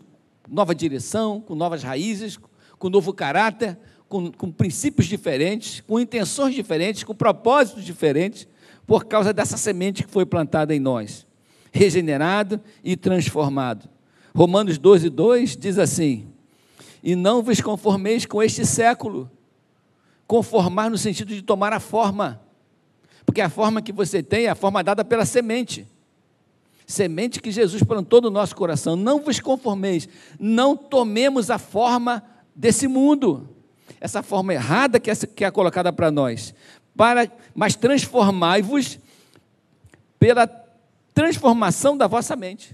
nova 0.50 0.74
direção, 0.74 1.42
com 1.42 1.56
novas 1.56 1.84
raízes, 1.84 2.40
com 2.78 2.90
novo 2.90 3.14
caráter, 3.14 3.78
com, 4.08 4.32
com 4.32 4.52
princípios 4.52 5.08
diferentes, 5.08 5.82
com 5.82 6.00
intenções 6.00 6.54
diferentes, 6.54 7.04
com 7.04 7.16
propósitos 7.16 7.84
diferentes, 7.84 8.48
por 8.86 9.06
causa 9.06 9.34
dessa 9.34 9.58
semente 9.58 10.04
que 10.04 10.12
foi 10.12 10.26
plantada 10.26 10.76
em 10.76 10.80
nós 10.80 11.26
regenerado 11.76 12.62
e 12.82 12.96
transformado. 12.96 13.90
Romanos 14.34 14.78
12, 14.78 15.10
2 15.10 15.58
diz 15.58 15.78
assim: 15.78 16.28
E 17.04 17.16
não 17.16 17.42
vos 17.42 17.62
conformeis 17.62 18.26
com 18.26 18.42
este 18.42 18.66
século, 18.66 19.30
conformar 20.28 20.90
no 20.90 20.98
sentido 20.98 21.34
de 21.34 21.42
tomar 21.42 21.74
a 21.74 21.80
forma, 21.80 22.42
porque 23.26 23.42
a 23.42 23.50
forma 23.50 23.82
que 23.82 23.92
você 23.92 24.24
tem 24.24 24.46
é 24.46 24.50
a 24.50 24.56
forma 24.56 24.84
dada 24.84 25.04
pela 25.04 25.26
semente. 25.26 25.88
Semente 26.88 27.42
que 27.42 27.52
Jesus 27.52 27.82
plantou 27.84 28.22
no 28.22 28.30
nosso 28.30 28.56
coração. 28.56 28.96
Não 28.96 29.20
vos 29.20 29.40
conformeis, 29.40 30.08
não 30.40 30.78
tomemos 30.78 31.50
a 31.50 31.58
forma 31.58 32.24
desse 32.56 32.88
mundo, 32.88 33.50
essa 34.00 34.22
forma 34.22 34.54
errada 34.54 35.00
que 35.00 35.10
é, 35.10 35.16
que 35.16 35.44
é 35.44 35.52
colocada 35.52 35.92
para 35.92 36.12
nós, 36.12 36.54
para, 36.96 37.30
mas 37.54 37.76
transformai-vos 37.76 39.00
pela 40.20 40.48
transformação 41.14 41.98
da 41.98 42.08
vossa 42.08 42.36
mente. 42.36 42.74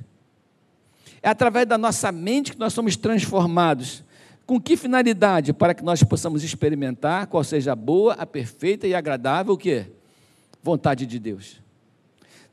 É 1.21 1.29
através 1.29 1.67
da 1.67 1.77
nossa 1.77 2.11
mente 2.11 2.53
que 2.53 2.59
nós 2.59 2.73
somos 2.73 2.95
transformados. 2.95 4.03
Com 4.45 4.59
que 4.59 4.75
finalidade? 4.75 5.53
Para 5.53 5.73
que 5.73 5.83
nós 5.83 6.01
possamos 6.03 6.43
experimentar 6.43 7.27
qual 7.27 7.43
seja 7.43 7.73
a 7.73 7.75
boa, 7.75 8.13
a 8.13 8.25
perfeita 8.25 8.87
e 8.87 8.95
agradável 8.95 9.53
o 9.53 9.57
quê? 9.57 9.85
Vontade 10.63 11.05
de 11.05 11.19
Deus. 11.19 11.61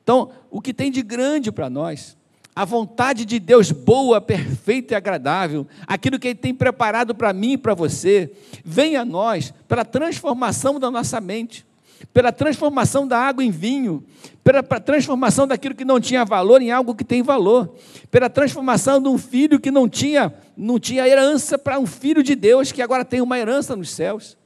Então, 0.03 0.31
o 0.51 0.61
que 0.61 0.73
tem 0.73 0.91
de 0.91 1.03
grande 1.03 1.51
para 1.51 1.69
nós, 1.69 2.17
a 2.55 2.65
vontade 2.65 3.25
de 3.25 3.39
Deus 3.39 3.71
boa, 3.71 4.21
perfeita 4.21 4.95
e 4.95 4.97
agradável, 4.97 5.67
aquilo 5.87 6.19
que 6.19 6.29
Ele 6.29 6.39
tem 6.39 6.55
preparado 6.55 7.15
para 7.15 7.33
mim 7.33 7.53
e 7.53 7.59
para 7.59 7.75
você, 7.75 8.33
vem 8.65 8.97
a 8.97 9.05
nós 9.05 9.53
pela 9.67 9.85
transformação 9.85 10.79
da 10.81 10.91
nossa 10.91 11.21
mente 11.21 11.65
pela 12.13 12.33
transformação 12.33 13.07
da 13.07 13.19
água 13.19 13.45
em 13.45 13.51
vinho, 13.51 14.05
pela 14.43 14.63
transformação 14.63 15.47
daquilo 15.47 15.75
que 15.75 15.85
não 15.85 16.01
tinha 16.01 16.25
valor 16.25 16.63
em 16.63 16.71
algo 16.71 16.95
que 16.95 17.05
tem 17.05 17.23
valor, 17.23 17.75
pela 18.11 18.31
transformação 18.31 19.01
de 19.01 19.09
um 19.09 19.19
filho 19.19 19.61
que 19.61 19.71
não 19.71 19.89
tinha, 19.89 20.33
não 20.57 20.79
tinha 20.79 21.07
herança 21.07 21.59
para 21.59 21.79
um 21.79 21.87
filho 21.87 22.23
de 22.23 22.35
Deus 22.35 22.73
que 22.73 22.83
agora 22.83 23.05
tem 23.05 23.21
uma 23.21 23.39
herança 23.39 23.77
nos 23.77 23.91
céus, 23.91 24.37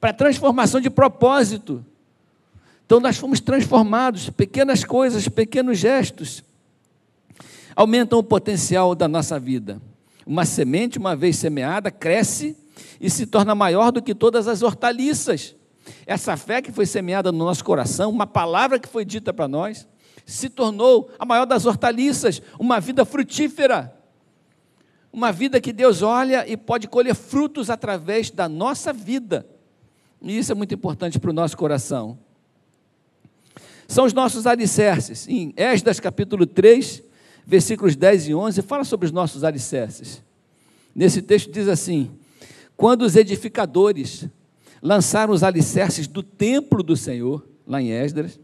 para 0.00 0.12
transformação 0.12 0.80
de 0.80 0.90
propósito. 0.90 1.84
Então 2.84 3.00
nós 3.00 3.16
fomos 3.16 3.40
transformados, 3.40 4.30
pequenas 4.30 4.84
coisas, 4.84 5.28
pequenos 5.28 5.78
gestos 5.78 6.42
aumentam 7.78 8.18
o 8.18 8.24
potencial 8.24 8.92
da 8.92 9.06
nossa 9.06 9.38
vida. 9.38 9.80
Uma 10.26 10.44
semente, 10.44 10.98
uma 10.98 11.14
vez 11.14 11.36
semeada, 11.36 11.92
cresce 11.92 12.56
e 13.00 13.08
se 13.08 13.24
torna 13.24 13.54
maior 13.54 13.92
do 13.92 14.02
que 14.02 14.16
todas 14.16 14.48
as 14.48 14.62
hortaliças. 14.62 15.54
Essa 16.06 16.36
fé 16.36 16.62
que 16.62 16.72
foi 16.72 16.86
semeada 16.86 17.30
no 17.32 17.38
nosso 17.38 17.64
coração, 17.64 18.10
uma 18.10 18.26
palavra 18.26 18.78
que 18.78 18.88
foi 18.88 19.04
dita 19.04 19.32
para 19.32 19.48
nós, 19.48 19.86
se 20.24 20.48
tornou 20.48 21.10
a 21.18 21.24
maior 21.24 21.46
das 21.46 21.64
hortaliças, 21.64 22.42
uma 22.58 22.80
vida 22.80 23.04
frutífera. 23.04 23.94
Uma 25.12 25.32
vida 25.32 25.60
que 25.60 25.72
Deus 25.72 26.02
olha 26.02 26.46
e 26.46 26.56
pode 26.56 26.86
colher 26.86 27.14
frutos 27.14 27.70
através 27.70 28.30
da 28.30 28.48
nossa 28.48 28.92
vida. 28.92 29.46
E 30.20 30.36
isso 30.36 30.52
é 30.52 30.54
muito 30.54 30.74
importante 30.74 31.18
para 31.18 31.30
o 31.30 31.32
nosso 31.32 31.56
coração. 31.56 32.18
São 33.86 34.04
os 34.04 34.12
nossos 34.12 34.46
alicerces. 34.46 35.26
Em 35.26 35.54
Esdras 35.56 35.98
capítulo 35.98 36.44
3, 36.44 37.02
versículos 37.46 37.96
10 37.96 38.28
e 38.28 38.34
11, 38.34 38.60
fala 38.60 38.84
sobre 38.84 39.06
os 39.06 39.12
nossos 39.12 39.44
alicerces. 39.44 40.22
Nesse 40.94 41.22
texto 41.22 41.50
diz 41.50 41.68
assim: 41.68 42.10
Quando 42.76 43.02
os 43.02 43.16
edificadores 43.16 44.28
lançaram 44.82 45.32
os 45.32 45.42
alicerces 45.42 46.06
do 46.06 46.22
templo 46.22 46.82
do 46.82 46.96
Senhor, 46.96 47.46
lá 47.66 47.80
em 47.80 47.90
Esdras, 47.90 48.38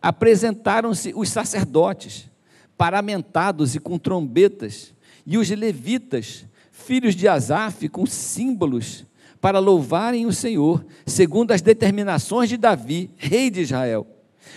apresentaram-se 0.00 1.12
os 1.14 1.28
sacerdotes, 1.28 2.30
paramentados 2.76 3.74
e 3.74 3.78
com 3.78 3.98
trombetas, 3.98 4.94
e 5.26 5.36
os 5.36 5.48
levitas, 5.50 6.46
filhos 6.72 7.14
de 7.14 7.28
Asaf, 7.28 7.88
com 7.88 8.06
símbolos, 8.06 9.04
para 9.40 9.58
louvarem 9.58 10.26
o 10.26 10.32
Senhor, 10.32 10.84
segundo 11.06 11.52
as 11.52 11.62
determinações 11.62 12.48
de 12.48 12.56
Davi, 12.56 13.10
rei 13.16 13.50
de 13.50 13.60
Israel. 13.60 14.06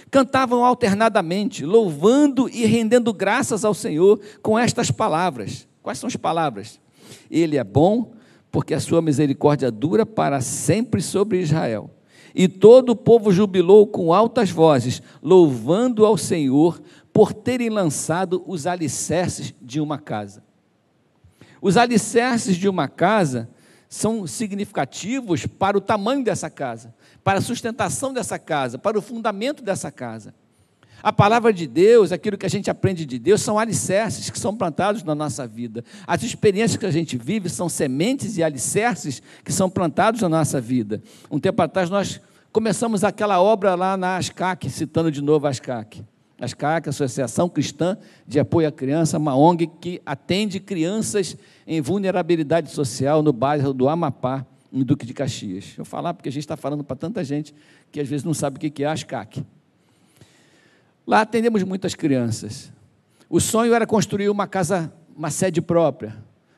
Cantavam 0.10 0.64
alternadamente, 0.64 1.66
louvando 1.66 2.50
e 2.50 2.66
rendendo 2.66 3.14
graças 3.14 3.64
ao 3.64 3.74
Senhor 3.74 4.20
com 4.42 4.58
estas 4.58 4.90
palavras. 4.92 5.68
Quais 5.82 6.00
são 6.00 6.08
as 6.08 6.16
palavras? 6.16 6.80
Ele 7.30 7.58
é 7.58 7.64
bom, 7.64 8.14
porque 8.54 8.76
a 8.76 8.80
sua 8.80 9.02
misericórdia 9.02 9.72
dura 9.72 10.06
para 10.06 10.40
sempre 10.40 11.02
sobre 11.02 11.42
Israel. 11.42 11.90
E 12.36 12.48
todo 12.48 12.92
o 12.92 12.96
povo 12.96 13.32
jubilou 13.34 13.88
com 13.88 14.14
altas 14.14 14.52
vozes, 14.52 15.02
louvando 15.24 16.06
ao 16.06 16.20
Senhor 16.20 16.80
por 17.12 17.34
terem 17.34 17.70
lançado 17.70 18.44
os 18.46 18.68
alicerces 18.68 19.56
de 19.60 19.82
uma 19.82 19.98
casa. 19.98 20.44
Os 21.60 21.78
alicerces 21.78 22.56
de 22.56 22.70
uma 22.70 22.88
casa 22.88 23.50
são 23.90 24.28
significativos 24.28 25.48
para 25.48 25.76
o 25.76 25.82
tamanho 25.82 26.24
dessa 26.24 26.48
casa, 26.48 26.94
para 27.24 27.40
a 27.40 27.42
sustentação 27.42 28.14
dessa 28.14 28.38
casa, 28.38 28.78
para 28.78 29.00
o 29.00 29.02
fundamento 29.02 29.64
dessa 29.64 29.92
casa. 29.92 30.32
A 31.04 31.12
palavra 31.12 31.52
de 31.52 31.68
Deus, 31.68 32.14
aquilo 32.14 32.38
que 32.38 32.46
a 32.46 32.50
gente 32.50 32.72
aprende 32.72 33.06
de 33.06 33.20
Deus, 33.20 33.42
são 33.42 33.60
alicerces 33.60 34.30
que 34.30 34.40
são 34.40 34.56
plantados 34.56 35.04
na 35.04 35.14
nossa 35.14 35.46
vida. 35.46 35.84
As 36.08 36.24
experiências 36.24 36.78
que 36.78 36.86
a 36.86 36.92
gente 36.92 37.18
vive 37.18 37.50
são 37.50 37.68
sementes 37.68 38.38
e 38.38 38.44
alicerces 38.44 39.22
que 39.44 39.52
são 39.52 39.70
plantados 39.70 40.22
na 40.22 40.30
nossa 40.30 40.62
vida. 40.62 41.04
Um 41.30 41.42
tempo 41.42 41.62
atrás 41.62 41.90
nós 41.90 42.22
começamos 42.54 43.04
aquela 43.04 43.42
obra 43.42 43.76
lá 43.76 43.98
na 43.98 44.16
ASCAC, 44.16 44.70
citando 44.70 45.12
de 45.12 45.22
novo 45.22 45.46
a 45.46 45.50
ASCAC. 45.50 46.06
ASCAC, 46.40 46.88
Associação 46.88 47.50
Cristã 47.50 47.98
de 48.26 48.40
Apoio 48.40 48.70
à 48.70 48.72
Criança, 48.72 49.18
uma 49.18 49.36
ONG 49.36 49.68
que 49.82 50.02
atende 50.06 50.58
crianças 50.62 51.36
em 51.68 51.82
vulnerabilidade 51.82 52.72
social 52.72 53.22
no 53.22 53.34
bairro 53.34 53.74
do 53.74 53.90
Amapá, 53.90 54.46
em 54.72 54.84
Duque 54.84 55.06
de 55.06 55.14
Caxias. 55.14 55.74
Eu 55.78 55.84
falar 55.84 56.14
porque 56.14 56.30
a 56.30 56.32
gente 56.32 56.44
está 56.44 56.56
falando 56.56 56.82
para 56.82 56.96
tanta 56.96 57.26
gente 57.26 57.54
que 57.92 58.00
às 58.00 58.08
vezes 58.08 58.24
não 58.24 58.34
sabe 58.34 58.56
o 58.56 58.72
que 58.72 58.84
é 58.86 58.88
ASCAC. 58.88 59.46
Lá 61.06 61.22
atendemos 61.22 61.64
muitas 61.64 61.96
crianças. 61.96 62.72
O 63.30 63.40
sonho 63.40 63.74
era 63.74 63.86
construir 63.86 64.30
uma 64.30 64.48
casa, 64.48 64.94
uma 65.16 65.30
sede 65.30 65.62
própria, 65.62 66.16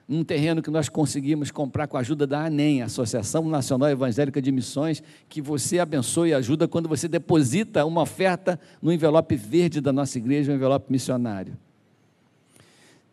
num 0.07 0.23
terreno 0.23 0.61
que 0.61 0.69
nós 0.69 0.87
conseguimos 0.87 1.49
comprar 1.49 1.87
com 1.87 1.97
a 1.97 1.99
ajuda 1.99 2.27
da 2.27 2.45
ANEM, 2.45 2.83
Associação 2.83 3.47
Nacional 3.49 3.89
Evangélica 3.89 4.41
de 4.41 4.51
Missões, 4.51 5.01
que 5.27 5.41
você 5.41 5.79
abençoe 5.79 6.29
e 6.29 6.33
ajuda 6.33 6.67
quando 6.67 6.87
você 6.87 7.07
deposita 7.07 7.85
uma 7.85 8.01
oferta 8.01 8.59
no 8.81 8.91
envelope 8.91 9.35
verde 9.35 9.81
da 9.81 9.91
nossa 9.91 10.17
igreja, 10.17 10.51
um 10.51 10.55
envelope 10.55 10.91
missionário. 10.91 11.57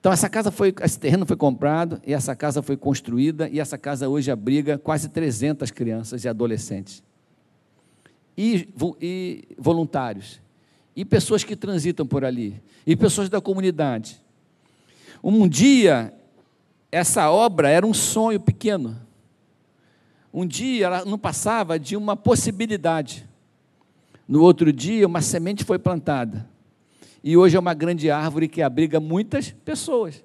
Então 0.00 0.12
essa 0.12 0.28
casa 0.28 0.50
foi, 0.50 0.74
esse 0.82 0.98
terreno 0.98 1.24
foi 1.24 1.36
comprado 1.36 2.02
e 2.04 2.12
essa 2.12 2.34
casa 2.34 2.60
foi 2.60 2.76
construída 2.76 3.48
e 3.48 3.60
essa 3.60 3.78
casa 3.78 4.08
hoje 4.08 4.30
abriga 4.30 4.76
quase 4.76 5.08
300 5.08 5.70
crianças 5.70 6.24
e 6.24 6.28
adolescentes. 6.28 7.02
E, 8.36 8.68
e 9.00 9.44
voluntários, 9.56 10.40
e 10.94 11.04
pessoas 11.04 11.42
que 11.44 11.56
transitam 11.56 12.06
por 12.06 12.24
ali, 12.24 12.60
e 12.86 12.94
pessoas 12.94 13.28
da 13.28 13.40
comunidade. 13.40 14.20
Um 15.22 15.48
dia, 15.48 16.12
essa 16.90 17.30
obra 17.30 17.68
era 17.68 17.86
um 17.86 17.94
sonho 17.94 18.40
pequeno. 18.40 19.00
Um 20.32 20.46
dia 20.46 20.86
ela 20.86 21.04
não 21.04 21.18
passava 21.18 21.78
de 21.78 21.96
uma 21.96 22.16
possibilidade. 22.16 23.28
No 24.26 24.42
outro 24.42 24.72
dia, 24.72 25.06
uma 25.06 25.20
semente 25.20 25.64
foi 25.64 25.78
plantada. 25.78 26.48
E 27.22 27.36
hoje 27.36 27.56
é 27.56 27.60
uma 27.60 27.74
grande 27.74 28.10
árvore 28.10 28.48
que 28.48 28.62
abriga 28.62 28.98
muitas 28.98 29.50
pessoas. 29.50 30.22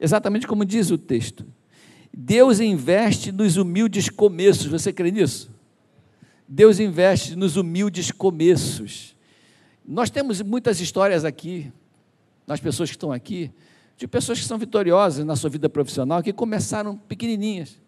Exatamente 0.00 0.46
como 0.46 0.64
diz 0.64 0.90
o 0.90 0.98
texto. 0.98 1.46
Deus 2.12 2.58
investe 2.58 3.30
nos 3.30 3.56
humildes 3.56 4.08
começos. 4.08 4.66
Você 4.66 4.92
crê 4.92 5.10
nisso? 5.10 5.50
Deus 6.48 6.80
investe 6.80 7.36
nos 7.36 7.56
humildes 7.56 8.10
começos. 8.10 9.14
Nós 9.86 10.10
temos 10.10 10.40
muitas 10.40 10.80
histórias 10.80 11.24
aqui, 11.24 11.72
nas 12.46 12.60
pessoas 12.60 12.90
que 12.90 12.96
estão 12.96 13.12
aqui, 13.12 13.50
de 13.96 14.06
pessoas 14.06 14.40
que 14.40 14.44
são 14.44 14.58
vitoriosas 14.58 15.24
na 15.24 15.36
sua 15.36 15.50
vida 15.50 15.68
profissional, 15.68 16.22
que 16.22 16.32
começaram 16.32 16.96
pequenininhas. 16.96 17.80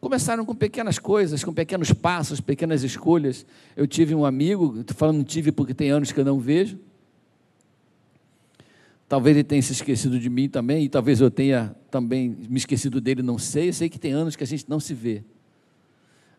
Começaram 0.00 0.46
com 0.46 0.54
pequenas 0.54 0.98
coisas, 0.98 1.44
com 1.44 1.52
pequenos 1.52 1.92
passos, 1.92 2.40
pequenas 2.40 2.82
escolhas. 2.82 3.44
Eu 3.76 3.86
tive 3.86 4.14
um 4.14 4.24
amigo, 4.24 4.80
estou 4.80 4.96
falando 4.96 5.22
tive 5.22 5.52
porque 5.52 5.74
tem 5.74 5.90
anos 5.90 6.10
que 6.10 6.18
eu 6.18 6.24
não 6.24 6.40
vejo. 6.40 6.78
Talvez 9.06 9.36
ele 9.36 9.44
tenha 9.44 9.60
se 9.60 9.72
esquecido 9.72 10.18
de 10.18 10.30
mim 10.30 10.48
também, 10.48 10.84
e 10.84 10.88
talvez 10.88 11.20
eu 11.20 11.30
tenha 11.30 11.74
também 11.90 12.30
me 12.48 12.56
esquecido 12.56 13.00
dele, 13.00 13.22
não 13.22 13.38
sei. 13.38 13.68
Eu 13.68 13.72
sei 13.72 13.88
que 13.88 13.98
tem 13.98 14.12
anos 14.12 14.36
que 14.36 14.44
a 14.44 14.46
gente 14.46 14.64
não 14.68 14.80
se 14.80 14.94
vê. 14.94 15.24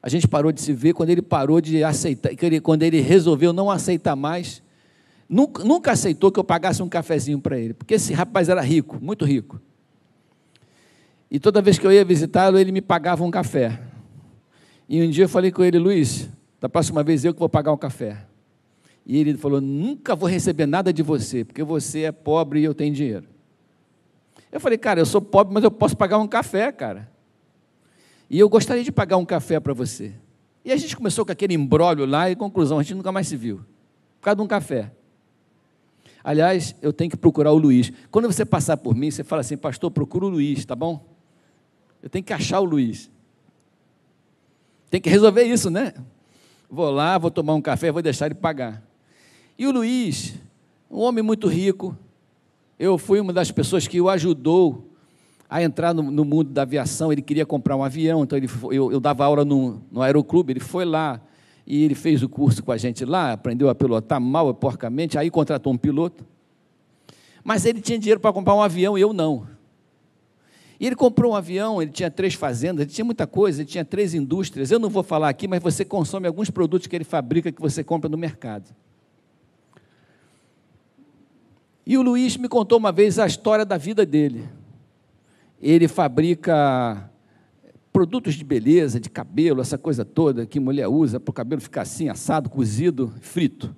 A 0.02 0.10
gente 0.10 0.28
parou 0.28 0.52
de 0.52 0.62
se 0.62 0.74
ver 0.74 0.94
quando 0.94 1.10
ele 1.10 1.22
parou 1.22 1.62
de 1.62 1.84
aceitar, 1.84 2.32
quando 2.64 2.84
ele 2.84 3.00
resolveu 3.02 3.54
não 3.54 3.70
aceitar 3.70 4.16
mais. 4.16 4.64
Nunca, 5.30 5.64
nunca 5.64 5.92
aceitou 5.92 6.32
que 6.32 6.40
eu 6.40 6.44
pagasse 6.44 6.82
um 6.82 6.90
cafezinho 6.90 7.40
para 7.40 7.58
ele, 7.58 7.74
porque 7.74 7.94
esse 7.94 8.12
rapaz 8.14 8.50
era 8.50 8.62
rico, 8.62 8.98
muito 9.02 9.24
rico. 9.24 9.62
E 11.30 11.40
toda 11.40 11.62
vez 11.62 11.80
que 11.80 11.88
eu 11.88 11.92
ia 11.92 12.04
visitá-lo, 12.04 12.58
ele 12.58 12.72
me 12.72 12.82
pagava 12.82 13.24
um 13.24 13.32
café. 13.32 13.80
E 14.90 15.02
um 15.02 15.10
dia 15.10 15.24
eu 15.26 15.30
falei 15.30 15.52
com 15.52 15.64
ele, 15.64 15.80
Luiz, 15.80 16.28
da 16.60 16.68
próxima 16.68 17.02
vez 17.04 17.24
eu 17.24 17.34
que 17.34 17.40
vou 17.40 17.48
pagar 17.48 17.72
um 17.72 17.78
café. 17.78 18.26
E 19.06 19.18
ele 19.18 19.38
falou: 19.38 19.62
Nunca 19.62 20.16
vou 20.16 20.28
receber 20.28 20.66
nada 20.66 20.92
de 20.92 21.02
você, 21.02 21.46
porque 21.46 21.64
você 21.64 22.02
é 22.02 22.12
pobre 22.12 22.60
e 22.60 22.64
eu 22.66 22.74
tenho 22.74 22.94
dinheiro. 22.94 23.26
Eu 24.52 24.60
falei, 24.60 24.78
cara, 24.78 25.00
eu 25.00 25.06
sou 25.06 25.22
pobre, 25.22 25.54
mas 25.54 25.64
eu 25.64 25.72
posso 25.72 25.96
pagar 25.96 26.18
um 26.18 26.28
café, 26.28 26.72
cara. 26.72 27.10
E 28.32 28.39
eu 28.39 28.48
gostaria 28.48 28.82
de 28.82 28.94
pagar 28.94 29.17
um 29.17 29.26
café 29.26 29.60
para 29.60 29.74
você. 29.74 30.13
E 30.63 30.72
a 30.72 30.78
gente 30.78 30.96
começou 30.96 31.26
com 31.26 31.34
aquele 31.34 31.54
embrólio 31.54 32.06
lá 32.06 32.30
e, 32.32 32.36
conclusão, 32.36 32.80
a 32.80 32.82
gente 32.82 32.96
nunca 32.96 33.12
mais 33.12 33.28
se 33.28 33.36
viu. 33.36 33.58
Por 33.58 34.24
causa 34.24 34.38
de 34.38 34.41
um 34.41 34.48
café. 34.48 34.89
Aliás, 36.24 36.74
eu 36.82 36.94
tenho 36.94 37.12
que 37.12 37.17
procurar 37.17 37.52
o 37.52 37.58
Luiz. 37.58 37.91
Quando 38.10 38.32
você 38.32 38.46
passar 38.46 38.78
por 38.78 38.96
mim, 38.96 39.12
você 39.12 39.22
fala 39.22 39.41
assim, 39.41 39.58
pastor, 39.58 39.91
procura 39.91 40.28
o 40.28 40.30
Luiz, 40.30 40.63
tá 40.63 40.74
bom? 40.74 41.06
Eu 42.02 42.10
tenho 42.10 42.24
que 42.24 42.32
achar 42.32 42.62
o 42.62 42.63
Luiz. 42.63 43.12
Tem 44.89 45.02
que 45.02 45.10
resolver 45.10 45.44
isso, 45.44 45.70
né? 45.70 45.94
Vou 46.70 46.89
lá, 46.89 47.17
vou 47.17 47.32
tomar 47.32 47.54
um 47.54 47.62
café, 47.62 47.91
vou 47.91 48.02
deixar 48.02 48.28
ele 48.28 48.36
pagar. 48.36 48.82
E 49.58 49.67
o 49.67 49.74
Luiz, 49.74 50.36
um 50.89 51.00
homem 51.00 51.22
muito 51.22 51.50
rico, 51.50 51.98
eu 52.80 52.98
fui 52.98 53.20
uma 53.20 53.34
das 53.34 53.52
pessoas 53.52 53.89
que 53.89 54.00
o 54.00 54.08
ajudou 54.08 54.89
a 55.52 55.62
entrar 55.62 55.94
no, 55.94 56.02
no 56.02 56.24
mundo 56.24 56.50
da 56.50 56.62
aviação. 56.62 57.12
Ele 57.12 57.22
queria 57.22 57.46
comprar 57.46 57.76
um 57.76 57.84
avião, 57.84 58.24
então 58.24 58.38
ele, 58.38 58.50
eu, 58.72 58.90
eu 58.90 59.02
dava 59.02 59.26
aula 59.26 59.44
no, 59.44 59.82
no 59.92 60.02
aeroclube, 60.02 60.54
ele 60.54 60.62
foi 60.62 60.86
lá 60.86 61.20
e 61.68 61.84
ele 61.84 61.94
fez 61.94 62.24
o 62.24 62.30
curso 62.30 62.64
com 62.64 62.72
a 62.72 62.78
gente 62.78 63.04
lá, 63.04 63.34
aprendeu 63.34 63.68
a 63.68 63.76
pilotar 63.76 64.22
mal 64.22 64.50
e 64.50 64.54
porcamente, 64.54 65.18
aí 65.18 65.30
contratou 65.30 65.74
um 65.74 65.78
piloto. 65.78 66.26
Mas 67.44 67.66
ele 67.66 67.82
tinha 67.82 68.00
dinheiro 68.00 68.22
para 68.22 68.32
comprar 68.32 68.56
um 68.56 68.62
avião 68.62 68.98
e 68.98 69.02
eu 69.02 69.12
não. 69.12 69.46
E 70.80 70.88
ele 70.88 70.96
comprou 70.96 71.34
um 71.34 71.36
avião, 71.36 71.82
ele 71.82 71.92
tinha 71.92 72.10
três 72.10 72.34
fazendas, 72.34 72.84
ele 72.84 72.92
tinha 72.92 73.06
muita 73.06 73.28
coisa, 73.28 73.62
ele 73.62 73.70
tinha 73.70 73.84
três 73.84 74.14
indústrias. 74.14 74.72
Eu 74.72 74.80
não 74.80 74.90
vou 74.90 75.04
falar 75.04 75.28
aqui, 75.28 75.50
mas 75.50 75.62
você 75.62 75.84
consome 75.84 76.28
alguns 76.28 76.50
produtos 76.50 76.88
que 76.88 76.96
ele 76.96 77.04
fabrica 77.04 77.52
que 77.52 77.62
você 77.62 77.84
compra 77.84 78.10
no 78.10 78.18
mercado. 78.18 78.74
E 81.86 81.98
o 81.98 82.02
Luiz 82.02 82.38
me 82.38 82.48
contou 82.48 82.78
uma 82.78 82.92
vez 82.92 83.20
a 83.20 83.28
história 83.28 83.66
da 83.66 83.78
vida 83.78 84.06
dele. 84.06 84.48
Ele 85.62 85.88
fabrica 85.88 87.10
produtos 87.93 88.36
de 88.36 88.43
beleza, 88.43 89.00
de 89.00 89.10
cabelo, 89.10 89.62
essa 89.62 89.78
coisa 89.78 90.04
toda 90.04 90.45
que 90.45 90.60
mulher 90.60 90.88
usa 90.88 91.19
para 91.19 91.30
o 91.30 91.34
cabelo 91.34 91.62
ficar 91.62 91.82
assim, 91.82 92.10
assado, 92.10 92.50
cozido, 92.50 93.13
frito. 93.21 93.76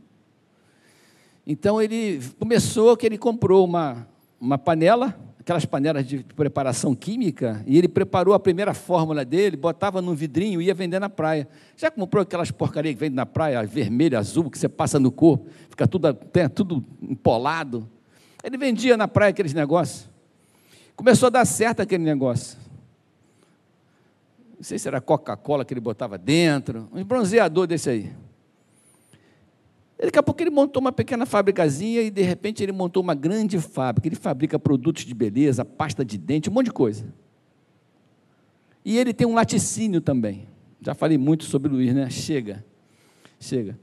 Então 1.45 1.81
ele 1.81 2.21
começou 2.39 2.95
que 2.95 3.05
ele 3.05 3.17
comprou 3.17 3.65
uma, 3.65 4.07
uma 4.39 4.57
panela 4.57 5.19
aquelas 5.43 5.65
panelas 5.65 6.07
de 6.07 6.23
preparação 6.23 6.95
química, 6.95 7.61
e 7.67 7.77
ele 7.77 7.89
preparou 7.89 8.33
a 8.33 8.39
primeira 8.39 8.73
fórmula 8.73 9.25
dele, 9.25 9.57
botava 9.57 10.01
num 10.01 10.15
vidrinho 10.15 10.61
e 10.61 10.67
ia 10.67 10.73
vender 10.73 10.99
na 10.99 11.09
praia. 11.09 11.49
Já 11.75 11.91
comprou 11.91 12.23
aquelas 12.23 12.49
porcarias 12.49 12.95
que 12.95 12.99
vende 13.01 13.15
na 13.15 13.25
praia, 13.25 13.61
vermelho, 13.65 14.17
azul, 14.17 14.49
que 14.49 14.57
você 14.57 14.69
passa 14.69 14.97
no 15.01 15.11
corpo, 15.11 15.49
fica 15.69 15.85
tudo, 15.85 16.13
tudo 16.55 16.81
empolado. 17.01 17.89
Ele 18.41 18.57
vendia 18.57 18.95
na 18.95 19.05
praia 19.05 19.31
aqueles 19.31 19.53
negócios. 19.53 20.09
Começou 20.95 21.27
a 21.27 21.29
dar 21.29 21.45
certo 21.45 21.81
aquele 21.81 22.03
negócio. 22.03 22.57
Não 24.55 24.63
sei 24.63 24.79
se 24.79 24.87
era 24.87 25.01
Coca-Cola 25.01 25.65
que 25.65 25.73
ele 25.73 25.81
botava 25.81 26.17
dentro, 26.17 26.87
um 26.93 27.03
bronzeador 27.03 27.67
desse 27.67 27.89
aí. 27.89 28.13
Daqui 29.97 30.19
a 30.19 30.23
pouco 30.23 30.41
ele 30.41 30.49
montou 30.49 30.81
uma 30.81 30.91
pequena 30.91 31.25
fabricazinha 31.25 32.01
e 32.01 32.11
de 32.11 32.21
repente 32.21 32.61
ele 32.61 32.73
montou 32.73 33.01
uma 33.01 33.15
grande 33.15 33.59
fábrica. 33.59 34.07
Ele 34.07 34.15
fabrica 34.15 34.59
produtos 34.59 35.05
de 35.05 35.13
beleza, 35.13 35.63
pasta 35.63 36.03
de 36.03 36.17
dente, 36.17 36.49
um 36.49 36.53
monte 36.53 36.65
de 36.65 36.73
coisa. 36.73 37.05
E 38.83 38.97
ele 38.97 39.13
tem 39.13 39.25
um 39.25 39.33
laticínio 39.33 40.01
também. 40.01 40.47
Já 40.81 40.93
falei 40.93 41.17
muito 41.17 41.45
sobre 41.45 41.71
o 41.71 41.75
Luiz, 41.75 41.93
né? 41.93 42.09
Chega, 42.09 42.65
chega. 43.39 43.79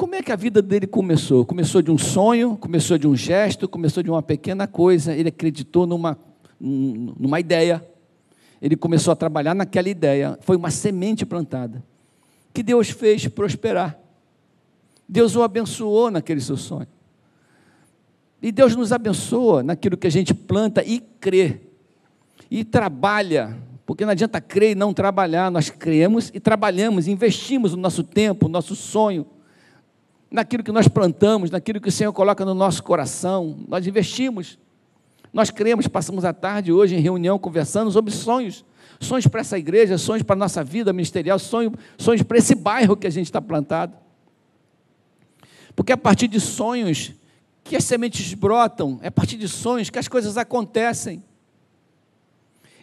Como 0.00 0.14
é 0.14 0.22
que 0.22 0.32
a 0.32 0.36
vida 0.36 0.62
dele 0.62 0.86
começou? 0.86 1.44
Começou 1.44 1.82
de 1.82 1.90
um 1.90 1.98
sonho, 1.98 2.56
começou 2.56 2.96
de 2.96 3.06
um 3.06 3.14
gesto, 3.14 3.68
começou 3.68 4.02
de 4.02 4.08
uma 4.08 4.22
pequena 4.22 4.66
coisa. 4.66 5.14
Ele 5.14 5.28
acreditou 5.28 5.86
numa, 5.86 6.18
numa 6.58 7.38
ideia. 7.38 7.86
Ele 8.62 8.76
começou 8.76 9.12
a 9.12 9.14
trabalhar 9.14 9.54
naquela 9.54 9.90
ideia. 9.90 10.38
Foi 10.40 10.56
uma 10.56 10.70
semente 10.70 11.26
plantada 11.26 11.84
que 12.54 12.62
Deus 12.62 12.88
fez 12.88 13.28
prosperar. 13.28 14.00
Deus 15.06 15.36
o 15.36 15.42
abençoou 15.42 16.10
naquele 16.10 16.40
seu 16.40 16.56
sonho. 16.56 16.88
E 18.40 18.50
Deus 18.50 18.74
nos 18.74 18.92
abençoa 18.92 19.62
naquilo 19.62 19.98
que 19.98 20.06
a 20.06 20.10
gente 20.10 20.32
planta 20.32 20.82
e 20.82 20.98
crê. 20.98 21.60
E 22.50 22.64
trabalha, 22.64 23.54
porque 23.84 24.06
não 24.06 24.12
adianta 24.12 24.40
crer 24.40 24.70
e 24.70 24.74
não 24.74 24.94
trabalhar, 24.94 25.50
nós 25.50 25.68
cremos 25.68 26.30
e 26.32 26.40
trabalhamos, 26.40 27.06
investimos 27.06 27.74
o 27.74 27.76
nosso 27.76 28.02
tempo, 28.02 28.46
o 28.46 28.48
nosso 28.48 28.74
sonho, 28.74 29.26
naquilo 30.30 30.62
que 30.62 30.70
nós 30.70 30.86
plantamos, 30.86 31.50
naquilo 31.50 31.80
que 31.80 31.88
o 31.88 31.92
Senhor 31.92 32.12
coloca 32.12 32.44
no 32.44 32.54
nosso 32.54 32.82
coração, 32.82 33.58
nós 33.66 33.86
investimos. 33.86 34.58
Nós 35.32 35.50
cremos, 35.50 35.86
passamos 35.86 36.24
a 36.24 36.32
tarde 36.32 36.72
hoje 36.72 36.94
em 36.94 37.00
reunião 37.00 37.38
conversando 37.38 37.90
sobre 37.90 38.12
sonhos, 38.12 38.64
sonhos 38.98 39.26
para 39.26 39.40
essa 39.40 39.58
igreja, 39.58 39.96
sonhos 39.98 40.22
para 40.22 40.34
a 40.34 40.38
nossa 40.38 40.62
vida 40.62 40.92
ministerial, 40.92 41.38
sonhos, 41.38 41.74
sonhos 41.98 42.22
para 42.22 42.38
esse 42.38 42.54
bairro 42.54 42.96
que 42.96 43.06
a 43.06 43.10
gente 43.10 43.26
está 43.26 43.40
plantado. 43.40 43.96
Porque 45.74 45.92
é 45.92 45.94
a 45.94 45.98
partir 45.98 46.28
de 46.28 46.40
sonhos 46.40 47.12
que 47.62 47.76
as 47.76 47.84
sementes 47.84 48.34
brotam, 48.34 48.98
é 49.02 49.08
a 49.08 49.12
partir 49.12 49.36
de 49.36 49.48
sonhos 49.48 49.90
que 49.90 49.98
as 49.98 50.08
coisas 50.08 50.36
acontecem. 50.36 51.22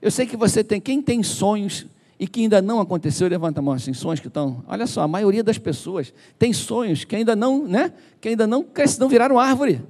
Eu 0.01 0.11
sei 0.11 0.25
que 0.25 0.37
você 0.37 0.63
tem, 0.63 0.79
quem 0.79 1.01
tem 1.01 1.23
sonhos 1.23 1.85
e 2.19 2.27
que 2.27 2.41
ainda 2.41 2.61
não 2.61 2.79
aconteceu, 2.79 3.27
levanta 3.27 3.59
a 3.59 3.63
mão 3.63 3.73
assim, 3.73 3.93
sonhos 3.93 4.19
que 4.19 4.27
estão. 4.27 4.63
Olha 4.67 4.87
só, 4.87 5.01
a 5.01 5.07
maioria 5.07 5.43
das 5.43 5.57
pessoas 5.57 6.13
tem 6.39 6.51
sonhos 6.51 7.03
que 7.03 7.15
ainda 7.15 7.35
não, 7.35 7.67
né? 7.67 7.93
Que 8.19 8.29
ainda 8.29 8.47
não 8.47 8.63
crescem, 8.63 8.99
não 8.99 9.07
viraram 9.07 9.39
árvore. 9.39 9.83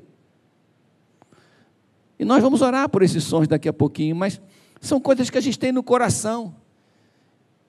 E 2.20 2.26
nós 2.26 2.42
vamos 2.42 2.62
orar 2.62 2.90
por 2.90 3.02
esses 3.02 3.24
sonhos 3.24 3.48
daqui 3.48 3.70
a 3.70 3.74
pouquinho, 3.74 4.16
mas 4.16 4.42
são 4.82 5.00
coisas 5.00 5.30
que 5.30 5.38
a 5.38 5.42
gente 5.42 5.58
tem 5.58 5.72
no 5.72 5.84
coração 5.84 6.54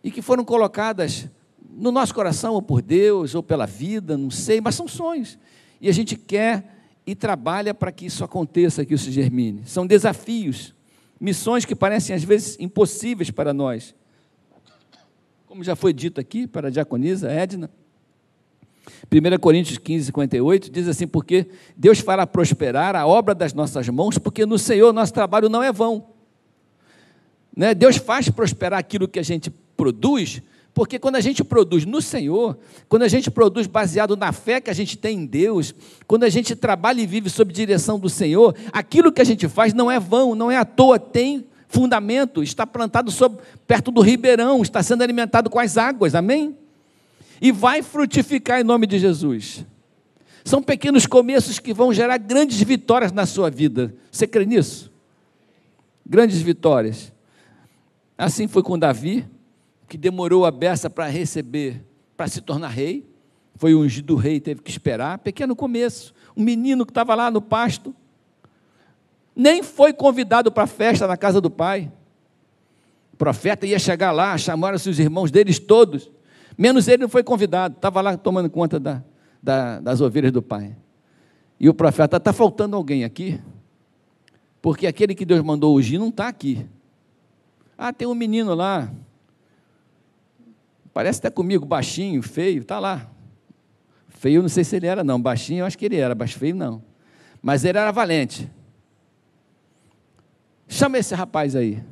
e 0.03 0.11
que 0.11 0.23
foram 0.23 0.45
colocadas 0.45 1.29
no 1.71 1.93
nosso 1.93 2.13
coração, 2.13 2.55
ou 2.55 2.63
por 2.63 2.83
Deus, 2.83 3.35
ou 3.35 3.43
pela 3.43 3.67
vida, 3.67 4.17
não 4.17 4.31
sei, 4.31 4.61
mas 4.61 4.75
são 4.75 4.89
sonhos. 4.89 5.39
E 5.81 5.89
a 5.89 5.93
gente 5.93 6.17
quer 6.17 6.75
e 7.07 7.15
trabalha 7.15 7.73
para 7.73 7.93
que 7.93 8.07
isso 8.07 8.25
aconteça, 8.25 8.85
que 8.85 8.95
isso 8.95 9.11
germine. 9.13 9.63
São 9.65 9.87
desafios, 9.87 10.75
missões 11.21 11.65
que 11.65 11.75
parecem 11.75 12.17
às 12.17 12.25
vezes 12.25 12.57
impossíveis 12.59 13.31
para 13.31 13.55
nós. 13.55 13.95
Como 15.49 15.65
já 15.65 15.75
foi 15.75 15.95
dito 15.95 16.21
aqui 16.21 16.47
para 16.47 16.69
a 16.69 16.71
diaconisa 16.71 17.33
Edna, 17.33 17.71
1 19.11 19.39
Coríntios 19.39 19.79
15, 19.79 20.05
58 20.05 20.71
diz 20.71 20.87
assim: 20.87 21.07
Porque 21.07 21.47
Deus 21.75 22.01
fará 22.01 22.27
prosperar 22.27 22.95
a 22.95 23.07
obra 23.07 23.35
das 23.35 23.55
nossas 23.55 23.89
mãos, 23.89 24.19
porque 24.19 24.45
no 24.45 24.59
Senhor 24.59 24.93
nosso 24.93 25.15
trabalho 25.15 25.49
não 25.49 25.63
é 25.63 25.73
vão. 25.73 26.09
Né? 27.57 27.75
Deus 27.75 27.97
faz 27.97 28.29
prosperar 28.29 28.79
aquilo 28.79 29.09
que 29.09 29.19
a 29.19 29.23
gente 29.23 29.49
produz, 29.75 30.43
porque 30.75 30.99
quando 30.99 31.17
a 31.17 31.21
gente 31.23 31.43
produz 31.43 31.87
no 31.87 32.03
Senhor, 32.03 32.59
quando 32.87 33.05
a 33.05 33.09
gente 33.09 33.31
produz 33.31 33.67
baseado 33.67 34.19
na 34.19 34.33
fé 34.33 34.61
que 34.61 34.69
a 34.69 34.75
gente 34.75 34.99
tem 34.99 35.21
em 35.21 35.27
Deus, 35.27 35.75
quando 36.07 36.25
a 36.25 36.29
gente 36.29 36.55
trabalha 36.55 37.01
e 37.01 37.07
vive 37.07 37.31
sob 37.31 37.55
direção 37.55 37.99
do 37.99 38.11
Senhor, 38.11 38.55
aquilo 38.71 39.11
que 39.11 39.23
a 39.23 39.25
gente 39.25 39.49
faz 39.49 39.73
não 39.73 39.91
é 39.91 39.99
vão, 39.99 40.35
não 40.35 40.51
é 40.51 40.59
à 40.59 40.65
toa, 40.67 40.99
tem 40.99 41.48
fundamento, 41.69 42.43
está 42.43 42.67
plantado 42.67 43.11
sob, 43.11 43.39
perto 43.67 43.91
do 43.91 44.01
ribeirão, 44.01 44.63
está 44.63 44.83
sendo 44.83 45.03
alimentado 45.03 45.51
com 45.51 45.61
as 45.61 45.77
águas, 45.77 46.15
amém? 46.15 46.57
E 47.41 47.53
vai 47.53 47.83
frutificar 47.83 48.61
em 48.61 48.65
nome 48.65 48.87
de 48.87 48.99
Jesus. 48.99 49.65
São 50.45 50.63
pequenos 50.63 51.07
começos 51.07 51.59
que 51.59 51.75
vão 51.75 51.93
gerar 51.93 52.17
grandes 52.17 52.61
vitórias 52.63 53.13
na 53.13 53.27
sua 53.27 53.51
vida. 53.51 53.95
Você 54.11 54.27
crê 54.27 54.47
nisso? 54.47 54.91
Grandes 56.05 56.41
vitórias. 56.41 57.13
Assim 58.17 58.49
foi 58.49 58.63
com 58.63 58.79
Davi, 58.79 59.27
que 59.87 59.99
demorou 59.99 60.47
a 60.47 60.51
beça 60.51 60.89
para 60.89 61.07
receber, 61.07 61.85
para 62.17 62.27
se 62.29 62.41
tornar 62.41 62.69
rei. 62.69 63.07
Foi 63.57 63.75
ungido 63.75 64.17
rei, 64.17 64.41
teve 64.41 64.63
que 64.63 64.71
esperar. 64.71 65.19
Pequeno 65.19 65.55
começo. 65.55 66.15
Um 66.37 66.43
menino 66.43 66.87
que 66.87 66.91
estava 66.91 67.15
lá 67.15 67.31
no 67.31 67.43
pasto, 67.43 67.95
nem 69.39 69.63
foi 69.63 69.93
convidado 69.93 70.51
para 70.51 70.65
a 70.65 70.67
festa 70.67 71.07
na 71.07 71.17
casa 71.17 71.41
do 71.41 71.49
pai. 71.49 71.93
O 73.13 73.17
profeta 73.17 73.65
ia 73.65 73.79
chegar 73.79 74.11
lá, 74.11 74.37
chamaram-se 74.37 74.91
os 74.91 74.99
irmãos 74.99 75.31
deles 75.31 75.61
todos, 75.61 76.11
menos 76.57 76.89
ele 76.89 77.03
não 77.03 77.09
foi 77.09 77.23
convidado, 77.23 77.77
estava 77.77 78.01
lá 78.01 78.17
tomando 78.17 78.51
conta 78.51 78.81
da, 78.81 79.01
da, 79.41 79.79
das 79.79 80.01
ovelhas 80.01 80.33
do 80.33 80.43
pai. 80.43 80.75
E 81.59 81.69
o 81.69 81.75
profeta, 81.75 82.17
está 82.17 82.33
faltando 82.33 82.75
alguém 82.75 83.05
aqui? 83.05 83.41
Porque 84.61 84.89
aquele 84.89 85.15
que 85.15 85.25
Deus 85.25 85.41
mandou 85.41 85.77
ungir 85.77 86.01
não 86.01 86.09
está 86.09 86.27
aqui. 86.27 86.67
Ah, 87.77 87.93
tem 87.93 88.09
um 88.09 88.15
menino 88.15 88.57
lá, 88.57 88.91
parece 90.93 91.21
até 91.21 91.31
comigo, 91.31 91.65
baixinho, 91.65 92.21
feio, 92.25 92.63
está 92.63 92.81
lá. 92.81 93.09
Feio, 94.09 94.43
não 94.43 94.49
sei 94.49 94.65
se 94.65 94.75
ele 94.75 94.89
era, 94.89 95.05
não. 95.05 95.21
Baixinho, 95.21 95.61
eu 95.61 95.67
acho 95.67 95.79
que 95.79 95.85
ele 95.85 95.97
era, 95.97 96.13
mas 96.13 96.33
feio 96.33 96.57
não. 96.57 96.83
Mas 97.41 97.65
ele 97.65 97.79
era 97.79 97.93
valente. 97.93 98.51
Chama 100.69 100.99
esse 100.99 101.15
rapaz 101.15 101.57
aí. 101.57 101.83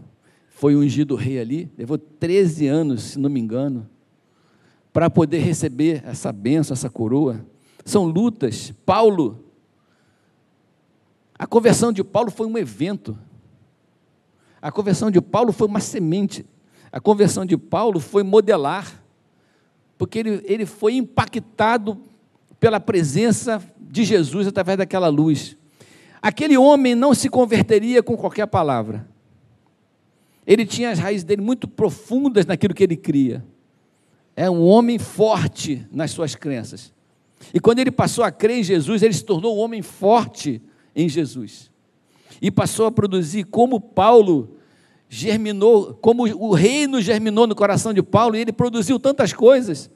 Foi 0.51 0.77
ungido 0.77 1.17
rei 1.17 1.41
ali, 1.41 1.73
levou 1.77 1.99
13 1.99 2.67
anos, 2.67 3.03
se 3.03 3.19
não 3.19 3.29
me 3.29 3.41
engano, 3.41 3.89
para 4.93 5.11
poder 5.11 5.39
receber 5.39 6.03
essa 6.07 6.31
benção, 6.31 6.75
essa 6.75 6.89
coroa. 6.89 7.45
São 7.85 8.05
lutas. 8.05 8.73
Paulo, 8.85 9.45
a 11.39 11.47
conversão 11.47 11.93
de 11.93 12.05
Paulo 12.05 12.31
foi 12.31 12.47
um 12.47 12.57
evento. 12.57 13.19
A 14.61 14.71
conversão 14.73 15.11
de 15.11 15.21
Paulo 15.21 15.53
foi 15.53 15.67
uma 15.67 15.81
semente. 15.81 16.47
A 16.91 17.01
conversão 17.01 17.45
de 17.45 17.57
Paulo 17.57 18.01
foi 18.01 18.23
modelar, 18.23 19.03
porque 19.99 20.19
ele, 20.19 20.43
ele 20.45 20.67
foi 20.67 20.95
impactado 20.95 22.01
pela 22.59 22.81
presença 22.81 23.62
de 23.79 24.05
Jesus 24.05 24.47
através 24.47 24.79
daquela 24.79 25.09
luz. 25.09 25.57
Aquele 26.20 26.57
homem 26.57 26.94
não 26.94 27.14
se 27.14 27.29
converteria 27.29 28.02
com 28.02 28.16
qualquer 28.16 28.46
palavra. 28.46 29.07
Ele 30.46 30.64
tinha 30.64 30.90
as 30.90 30.98
raízes 30.98 31.24
dele 31.24 31.42
muito 31.42 31.66
profundas 31.66 32.46
naquilo 32.46 32.74
que 32.74 32.83
ele 32.83 32.96
cria. 32.96 33.44
É 34.35 34.48
um 34.50 34.62
homem 34.62 34.98
forte 34.98 35.87
nas 35.90 36.11
suas 36.11 36.35
crenças. 36.35 36.92
E 37.52 37.61
quando 37.61 37.81
ele 37.81 37.90
passou 37.90 38.22
a 38.22 38.31
crer 38.31 38.59
em 38.59 38.62
Jesus, 38.62 39.02
ele 39.02 39.14
se 39.14 39.24
tornou 39.24 39.57
um 39.57 39.61
homem 39.61 39.83
forte 39.83 40.62
em 40.94 41.09
Jesus. 41.09 41.70
E 42.40 42.50
passou 42.50 42.87
a 42.87 42.92
produzir 42.92 43.44
como 43.44 43.81
Paulo 43.81 44.57
germinou, 45.09 45.94
como 45.94 46.24
o 46.24 46.52
reino 46.52 47.00
germinou 47.00 47.46
no 47.46 47.55
coração 47.55 47.92
de 47.92 48.02
Paulo, 48.02 48.37
e 48.37 48.40
ele 48.40 48.52
produziu 48.52 48.98
tantas 48.98 49.33
coisas. 49.33 49.90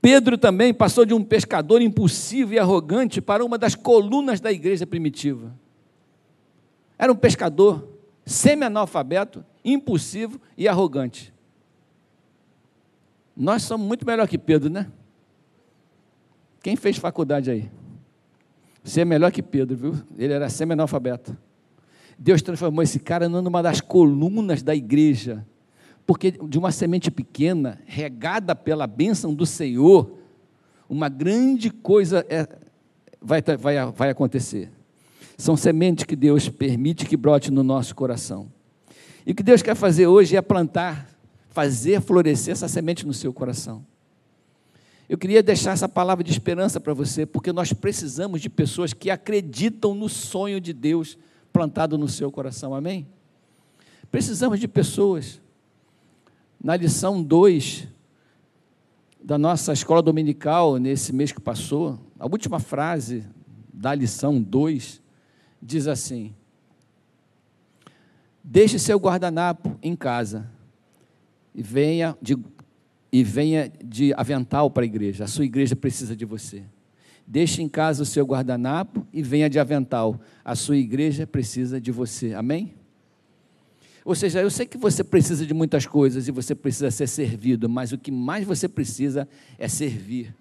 Pedro 0.00 0.38
também 0.38 0.72
passou 0.72 1.04
de 1.04 1.12
um 1.12 1.24
pescador 1.24 1.82
impulsivo 1.82 2.54
e 2.54 2.58
arrogante 2.58 3.20
para 3.20 3.44
uma 3.44 3.58
das 3.58 3.74
colunas 3.74 4.40
da 4.40 4.52
igreja 4.52 4.86
primitiva. 4.86 5.52
Era 6.96 7.12
um 7.12 7.16
pescador 7.16 7.88
semi-analfabeto, 8.24 9.44
impulsivo 9.64 10.40
e 10.56 10.68
arrogante. 10.68 11.32
Nós 13.36 13.62
somos 13.62 13.86
muito 13.86 14.06
melhor 14.06 14.26
que 14.28 14.38
Pedro, 14.38 14.68
né? 14.68 14.90
Quem 16.62 16.76
fez 16.76 16.96
faculdade 16.96 17.50
aí? 17.50 17.70
Você 18.82 19.02
é 19.02 19.04
melhor 19.04 19.30
que 19.30 19.42
Pedro, 19.42 19.76
viu? 19.76 19.94
Ele 20.16 20.32
era 20.32 20.48
semi-analfabeto. 20.48 21.36
Deus 22.18 22.42
transformou 22.42 22.82
esse 22.82 22.98
cara 22.98 23.28
numa 23.28 23.62
das 23.62 23.80
colunas 23.80 24.62
da 24.62 24.74
igreja 24.74 25.46
porque 26.08 26.30
de 26.30 26.58
uma 26.58 26.72
semente 26.72 27.10
pequena, 27.10 27.78
regada 27.84 28.56
pela 28.56 28.86
bênção 28.86 29.34
do 29.34 29.44
Senhor, 29.44 30.10
uma 30.88 31.06
grande 31.10 31.68
coisa 31.68 32.24
é, 32.30 32.48
vai, 33.20 33.42
vai, 33.42 33.92
vai 33.92 34.08
acontecer. 34.08 34.70
São 35.36 35.54
sementes 35.54 36.06
que 36.06 36.16
Deus 36.16 36.48
permite 36.48 37.04
que 37.04 37.14
brote 37.14 37.50
no 37.50 37.62
nosso 37.62 37.94
coração. 37.94 38.50
E 39.26 39.32
o 39.32 39.34
que 39.34 39.42
Deus 39.42 39.60
quer 39.60 39.74
fazer 39.76 40.06
hoje 40.06 40.34
é 40.34 40.40
plantar, 40.40 41.10
fazer 41.50 42.00
florescer 42.00 42.52
essa 42.52 42.68
semente 42.68 43.06
no 43.06 43.12
seu 43.12 43.30
coração. 43.30 43.84
Eu 45.10 45.18
queria 45.18 45.42
deixar 45.42 45.72
essa 45.72 45.90
palavra 45.90 46.24
de 46.24 46.32
esperança 46.32 46.80
para 46.80 46.94
você, 46.94 47.26
porque 47.26 47.52
nós 47.52 47.74
precisamos 47.74 48.40
de 48.40 48.48
pessoas 48.48 48.94
que 48.94 49.10
acreditam 49.10 49.94
no 49.94 50.08
sonho 50.08 50.58
de 50.58 50.72
Deus 50.72 51.18
plantado 51.52 51.98
no 51.98 52.08
seu 52.08 52.32
coração, 52.32 52.74
amém? 52.74 53.06
Precisamos 54.10 54.58
de 54.58 54.66
pessoas 54.66 55.38
na 56.62 56.76
lição 56.76 57.22
2 57.22 57.88
da 59.22 59.38
nossa 59.38 59.72
escola 59.72 60.02
dominical, 60.02 60.76
nesse 60.76 61.12
mês 61.12 61.32
que 61.32 61.40
passou, 61.40 61.98
a 62.18 62.26
última 62.26 62.58
frase 62.58 63.24
da 63.72 63.94
lição 63.94 64.40
2 64.40 65.00
diz 65.62 65.86
assim: 65.86 66.34
Deixe 68.42 68.78
seu 68.78 68.98
guardanapo 68.98 69.78
em 69.82 69.94
casa 69.94 70.50
e 71.54 71.62
venha 71.62 72.16
de, 72.20 72.36
e 73.12 73.22
venha 73.22 73.70
de 73.84 74.12
avental 74.14 74.70
para 74.70 74.82
a 74.82 74.86
igreja. 74.86 75.24
A 75.24 75.28
sua 75.28 75.44
igreja 75.44 75.76
precisa 75.76 76.16
de 76.16 76.24
você. 76.24 76.64
Deixe 77.26 77.60
em 77.60 77.68
casa 77.68 78.02
o 78.02 78.06
seu 78.06 78.24
guardanapo 78.24 79.06
e 79.12 79.22
venha 79.22 79.50
de 79.50 79.58
avental. 79.58 80.18
A 80.42 80.54
sua 80.54 80.78
igreja 80.78 81.26
precisa 81.26 81.78
de 81.80 81.92
você. 81.92 82.32
Amém? 82.32 82.77
Ou 84.08 84.14
seja, 84.14 84.40
eu 84.40 84.48
sei 84.48 84.64
que 84.64 84.78
você 84.78 85.04
precisa 85.04 85.44
de 85.44 85.52
muitas 85.52 85.84
coisas 85.84 86.26
e 86.26 86.32
você 86.32 86.54
precisa 86.54 86.90
ser 86.90 87.06
servido, 87.06 87.68
mas 87.68 87.92
o 87.92 87.98
que 87.98 88.10
mais 88.10 88.42
você 88.42 88.66
precisa 88.66 89.28
é 89.58 89.68
servir, 89.68 90.34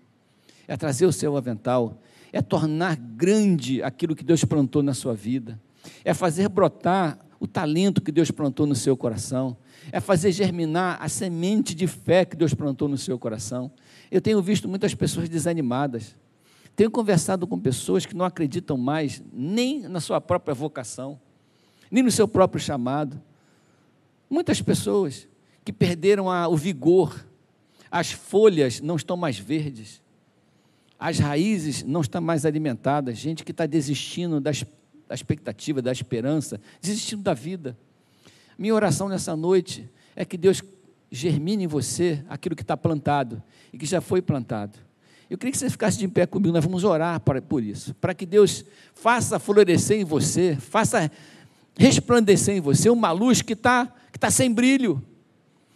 é 0.66 0.78
trazer 0.78 1.06
o 1.06 1.12
seu 1.12 1.36
avental, 1.36 2.02
é 2.32 2.42
tornar 2.42 2.96
grande 2.96 3.84
aquilo 3.84 4.16
que 4.16 4.24
Deus 4.24 4.46
plantou 4.46 4.82
na 4.82 4.94
sua 4.94 5.14
vida, 5.14 5.60
é 6.06 6.14
fazer 6.14 6.48
brotar 6.48 7.20
o 7.42 7.46
talento 7.46 8.02
que 8.02 8.10
Deus 8.10 8.32
plantou 8.32 8.66
no 8.66 8.74
seu 8.74 8.96
coração, 8.96 9.58
é 9.92 10.00
fazer 10.00 10.32
germinar 10.32 10.98
a 11.02 11.10
semente 11.10 11.76
de 11.76 11.88
fé 11.88 12.24
que 12.24 12.38
Deus 12.38 12.54
plantou 12.54 12.88
no 12.88 12.98
seu 12.98 13.20
coração. 13.20 13.70
Eu 14.10 14.22
tenho 14.22 14.42
visto 14.42 14.70
muitas 14.70 14.96
pessoas 14.96 15.28
desanimadas, 15.28 16.16
tenho 16.74 16.90
conversado 16.90 17.46
com 17.46 17.60
pessoas 17.60 18.06
que 18.06 18.16
não 18.16 18.24
acreditam 18.24 18.78
mais 18.78 19.22
nem 19.34 19.82
na 19.90 20.00
sua 20.00 20.22
própria 20.22 20.56
vocação, 20.56 21.20
nem 21.92 22.02
no 22.02 22.12
seu 22.12 22.30
próprio 22.30 22.62
chamado. 22.62 23.22
Muitas 24.30 24.62
pessoas 24.62 25.28
que 25.64 25.72
perderam 25.72 26.30
a, 26.30 26.48
o 26.48 26.56
vigor, 26.56 27.26
as 27.90 28.12
folhas 28.12 28.82
não 28.82 28.96
estão 28.96 29.16
mais 29.16 29.38
verdes, 29.38 30.02
as 31.00 31.20
raízes 31.20 31.84
não 31.84 32.02
estão 32.02 32.22
mais 32.22 32.46
alimentadas, 32.46 33.18
gente 33.18 33.44
que 33.44 33.52
está 33.52 33.66
desistindo 33.66 34.42
das, 34.42 34.66
da 35.08 35.16
expectativa, 35.16 35.82
da 35.82 35.92
esperança, 35.92 36.60
desistindo 36.82 37.22
da 37.22 37.34
vida. 37.34 37.78
Minha 38.58 38.74
oração 38.74 39.08
nessa 39.08 39.36
noite 39.36 39.90
é 40.16 40.26
que 40.26 40.38
Deus 40.38 40.64
germine 41.12 41.66
em 41.66 41.68
você 41.68 42.24
aquilo 42.28 42.56
que 42.56 42.64
está 42.64 42.76
plantado 42.76 43.42
e 43.72 43.78
que 43.78 43.86
já 43.86 44.02
foi 44.02 44.22
plantado. 44.22 44.78
Eu 45.30 45.38
queria 45.38 45.52
que 45.52 45.58
você 45.58 45.70
ficasse 45.70 45.98
de 45.98 46.08
pé 46.08 46.26
comigo, 46.26 46.54
nós 46.54 46.64
vamos 46.64 46.84
orar 46.84 47.20
por 47.20 47.62
isso, 47.62 47.94
para 47.96 48.14
que 48.14 48.26
Deus 48.26 48.64
faça 48.94 49.38
florescer 49.38 50.00
em 50.00 50.06
você, 50.06 50.56
faça 50.56 51.12
resplandecer 51.78 52.56
em 52.56 52.62
você 52.62 52.90
uma 52.90 53.12
luz 53.12 53.42
que 53.42 53.54
está 53.54 53.94
que 54.18 54.26
está 54.26 54.32
sem 54.32 54.52
brilho, 54.52 55.02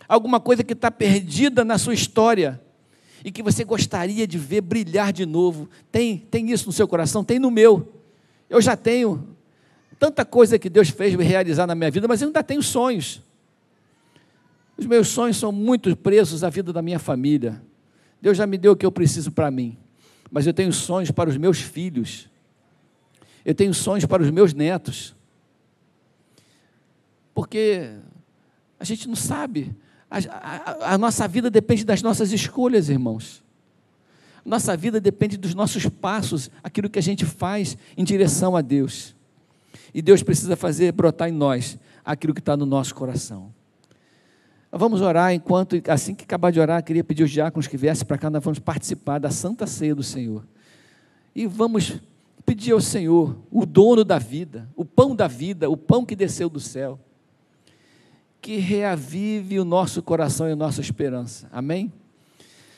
alguma 0.08 0.40
coisa 0.40 0.64
que 0.64 0.74
está 0.74 0.90
perdida 0.90 1.64
na 1.64 1.78
sua 1.78 1.94
história 1.94 2.60
e 3.24 3.32
que 3.32 3.44
você 3.44 3.64
gostaria 3.64 4.26
de 4.26 4.36
ver 4.36 4.62
brilhar 4.62 5.14
de 5.14 5.28
novo. 5.28 5.70
Tem, 5.92 6.18
tem 6.18 6.50
isso 6.52 6.66
no 6.66 6.72
seu 6.72 6.88
coração? 6.88 7.24
Tem 7.24 7.38
no 7.38 7.52
meu. 7.52 7.94
Eu 8.50 8.60
já 8.60 8.76
tenho 8.76 9.28
tanta 10.00 10.26
coisa 10.26 10.58
que 10.58 10.72
Deus 10.72 10.90
fez 10.90 11.16
me 11.16 11.24
realizar 11.24 11.68
na 11.68 11.76
minha 11.76 11.92
vida, 11.92 12.08
mas 12.08 12.20
eu 12.20 12.30
ainda 12.30 12.44
tenho 12.44 12.64
sonhos. 12.64 13.22
Os 14.76 14.88
meus 14.88 15.10
sonhos 15.10 15.38
são 15.38 15.52
muito 15.52 15.96
presos 15.96 16.44
à 16.44 16.50
vida 16.50 16.74
da 16.74 16.82
minha 16.82 16.98
família. 16.98 17.62
Deus 18.20 18.36
já 18.36 18.48
me 18.48 18.58
deu 18.58 18.72
o 18.72 18.76
que 18.76 18.86
eu 18.86 18.92
preciso 18.92 19.32
para 19.32 19.52
mim, 19.52 19.78
mas 20.32 20.48
eu 20.48 20.54
tenho 20.54 20.74
sonhos 20.74 21.12
para 21.12 21.30
os 21.30 21.38
meus 21.38 21.60
filhos, 21.60 22.28
eu 23.46 23.54
tenho 23.54 23.74
sonhos 23.74 24.06
para 24.06 24.22
os 24.24 24.30
meus 24.32 24.54
netos, 24.54 25.16
porque 27.34 27.92
a 28.82 28.84
gente 28.84 29.08
não 29.08 29.16
sabe, 29.16 29.76
a, 30.10 30.18
a, 30.18 30.94
a 30.96 30.98
nossa 30.98 31.28
vida 31.28 31.52
depende 31.52 31.86
das 31.86 32.02
nossas 32.02 32.32
escolhas, 32.32 32.90
irmãos. 32.90 33.44
Nossa 34.44 34.76
vida 34.76 35.00
depende 35.00 35.38
dos 35.38 35.54
nossos 35.54 35.86
passos, 35.86 36.50
aquilo 36.64 36.90
que 36.90 36.98
a 36.98 37.02
gente 37.02 37.24
faz 37.24 37.78
em 37.96 38.04
direção 38.04 38.56
a 38.56 38.62
Deus. 38.62 39.16
E 39.94 40.02
Deus 40.02 40.24
precisa 40.24 40.56
fazer 40.56 40.92
brotar 40.94 41.30
em 41.30 41.32
nós 41.32 41.78
aquilo 42.04 42.34
que 42.34 42.40
está 42.40 42.58
no 42.58 42.66
nosso 42.66 42.96
coração. 42.96 43.54
Vamos 44.72 45.00
orar 45.00 45.32
enquanto, 45.32 45.80
assim 45.88 46.16
que 46.16 46.24
acabar 46.24 46.50
de 46.50 46.60
orar, 46.60 46.84
queria 46.84 47.04
pedir 47.04 47.24
os 47.24 47.30
diáconos 47.30 47.68
que 47.68 47.78
viessem 47.78 48.08
para 48.08 48.18
cá, 48.18 48.32
nós 48.32 48.44
vamos 48.44 48.58
participar 48.58 49.20
da 49.20 49.30
Santa 49.30 49.68
Ceia 49.68 49.94
do 49.94 50.02
Senhor. 50.02 50.44
E 51.36 51.46
vamos 51.46 52.00
pedir 52.44 52.72
ao 52.72 52.82
Senhor, 52.82 53.38
o 53.52 53.64
dono 53.64 54.04
da 54.04 54.18
vida, 54.18 54.68
o 54.76 54.84
pão 54.84 55.16
da 55.16 55.28
vida, 55.28 55.70
o 55.70 55.78
pão 55.78 56.04
que 56.04 56.16
desceu 56.16 56.50
do 56.50 56.60
céu, 56.60 57.00
que 58.42 58.58
reavive 58.58 59.60
o 59.60 59.66
nosso 59.66 60.02
coração 60.02 60.50
e 60.50 60.54
a 60.54 60.56
nossa 60.56 60.82
esperança. 60.82 61.48
Amém? 61.52 61.94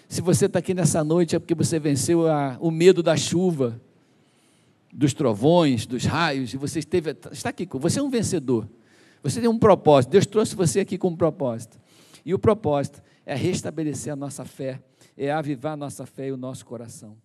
Se 0.10 0.22
você 0.22 0.46
está 0.46 0.60
aqui 0.60 0.74
nessa 0.74 1.04
noite 1.04 1.36
é 1.36 1.40
porque 1.40 1.56
você 1.56 1.80
venceu 1.80 2.28
a, 2.28 2.58
o 2.60 2.70
medo 2.70 3.02
da 3.02 3.16
chuva, 3.16 3.82
dos 4.92 5.14
trovões, 5.14 5.86
dos 5.86 6.06
raios, 6.06 6.54
e 6.54 6.58
você 6.58 6.80
esteve, 6.80 7.16
está 7.32 7.50
aqui, 7.50 7.68
você 7.72 8.00
é 8.00 8.04
um 8.04 8.10
vencedor. 8.10 8.68
Você 9.24 9.40
tem 9.40 9.50
um 9.50 9.58
propósito. 9.58 10.12
Deus 10.12 10.26
trouxe 10.26 10.54
você 10.54 10.82
aqui 10.82 10.98
com 10.98 11.08
um 11.08 11.16
propósito. 11.16 11.80
E 12.26 12.34
o 12.34 12.40
propósito 12.40 13.02
é 13.26 13.34
restabelecer 13.34 14.12
a 14.12 14.16
nossa 14.16 14.44
fé, 14.44 14.82
é 15.18 15.32
avivar 15.32 15.74
a 15.74 15.78
nossa 15.78 16.06
fé 16.06 16.28
e 16.28 16.32
o 16.32 16.38
nosso 16.38 16.66
coração. 16.66 17.16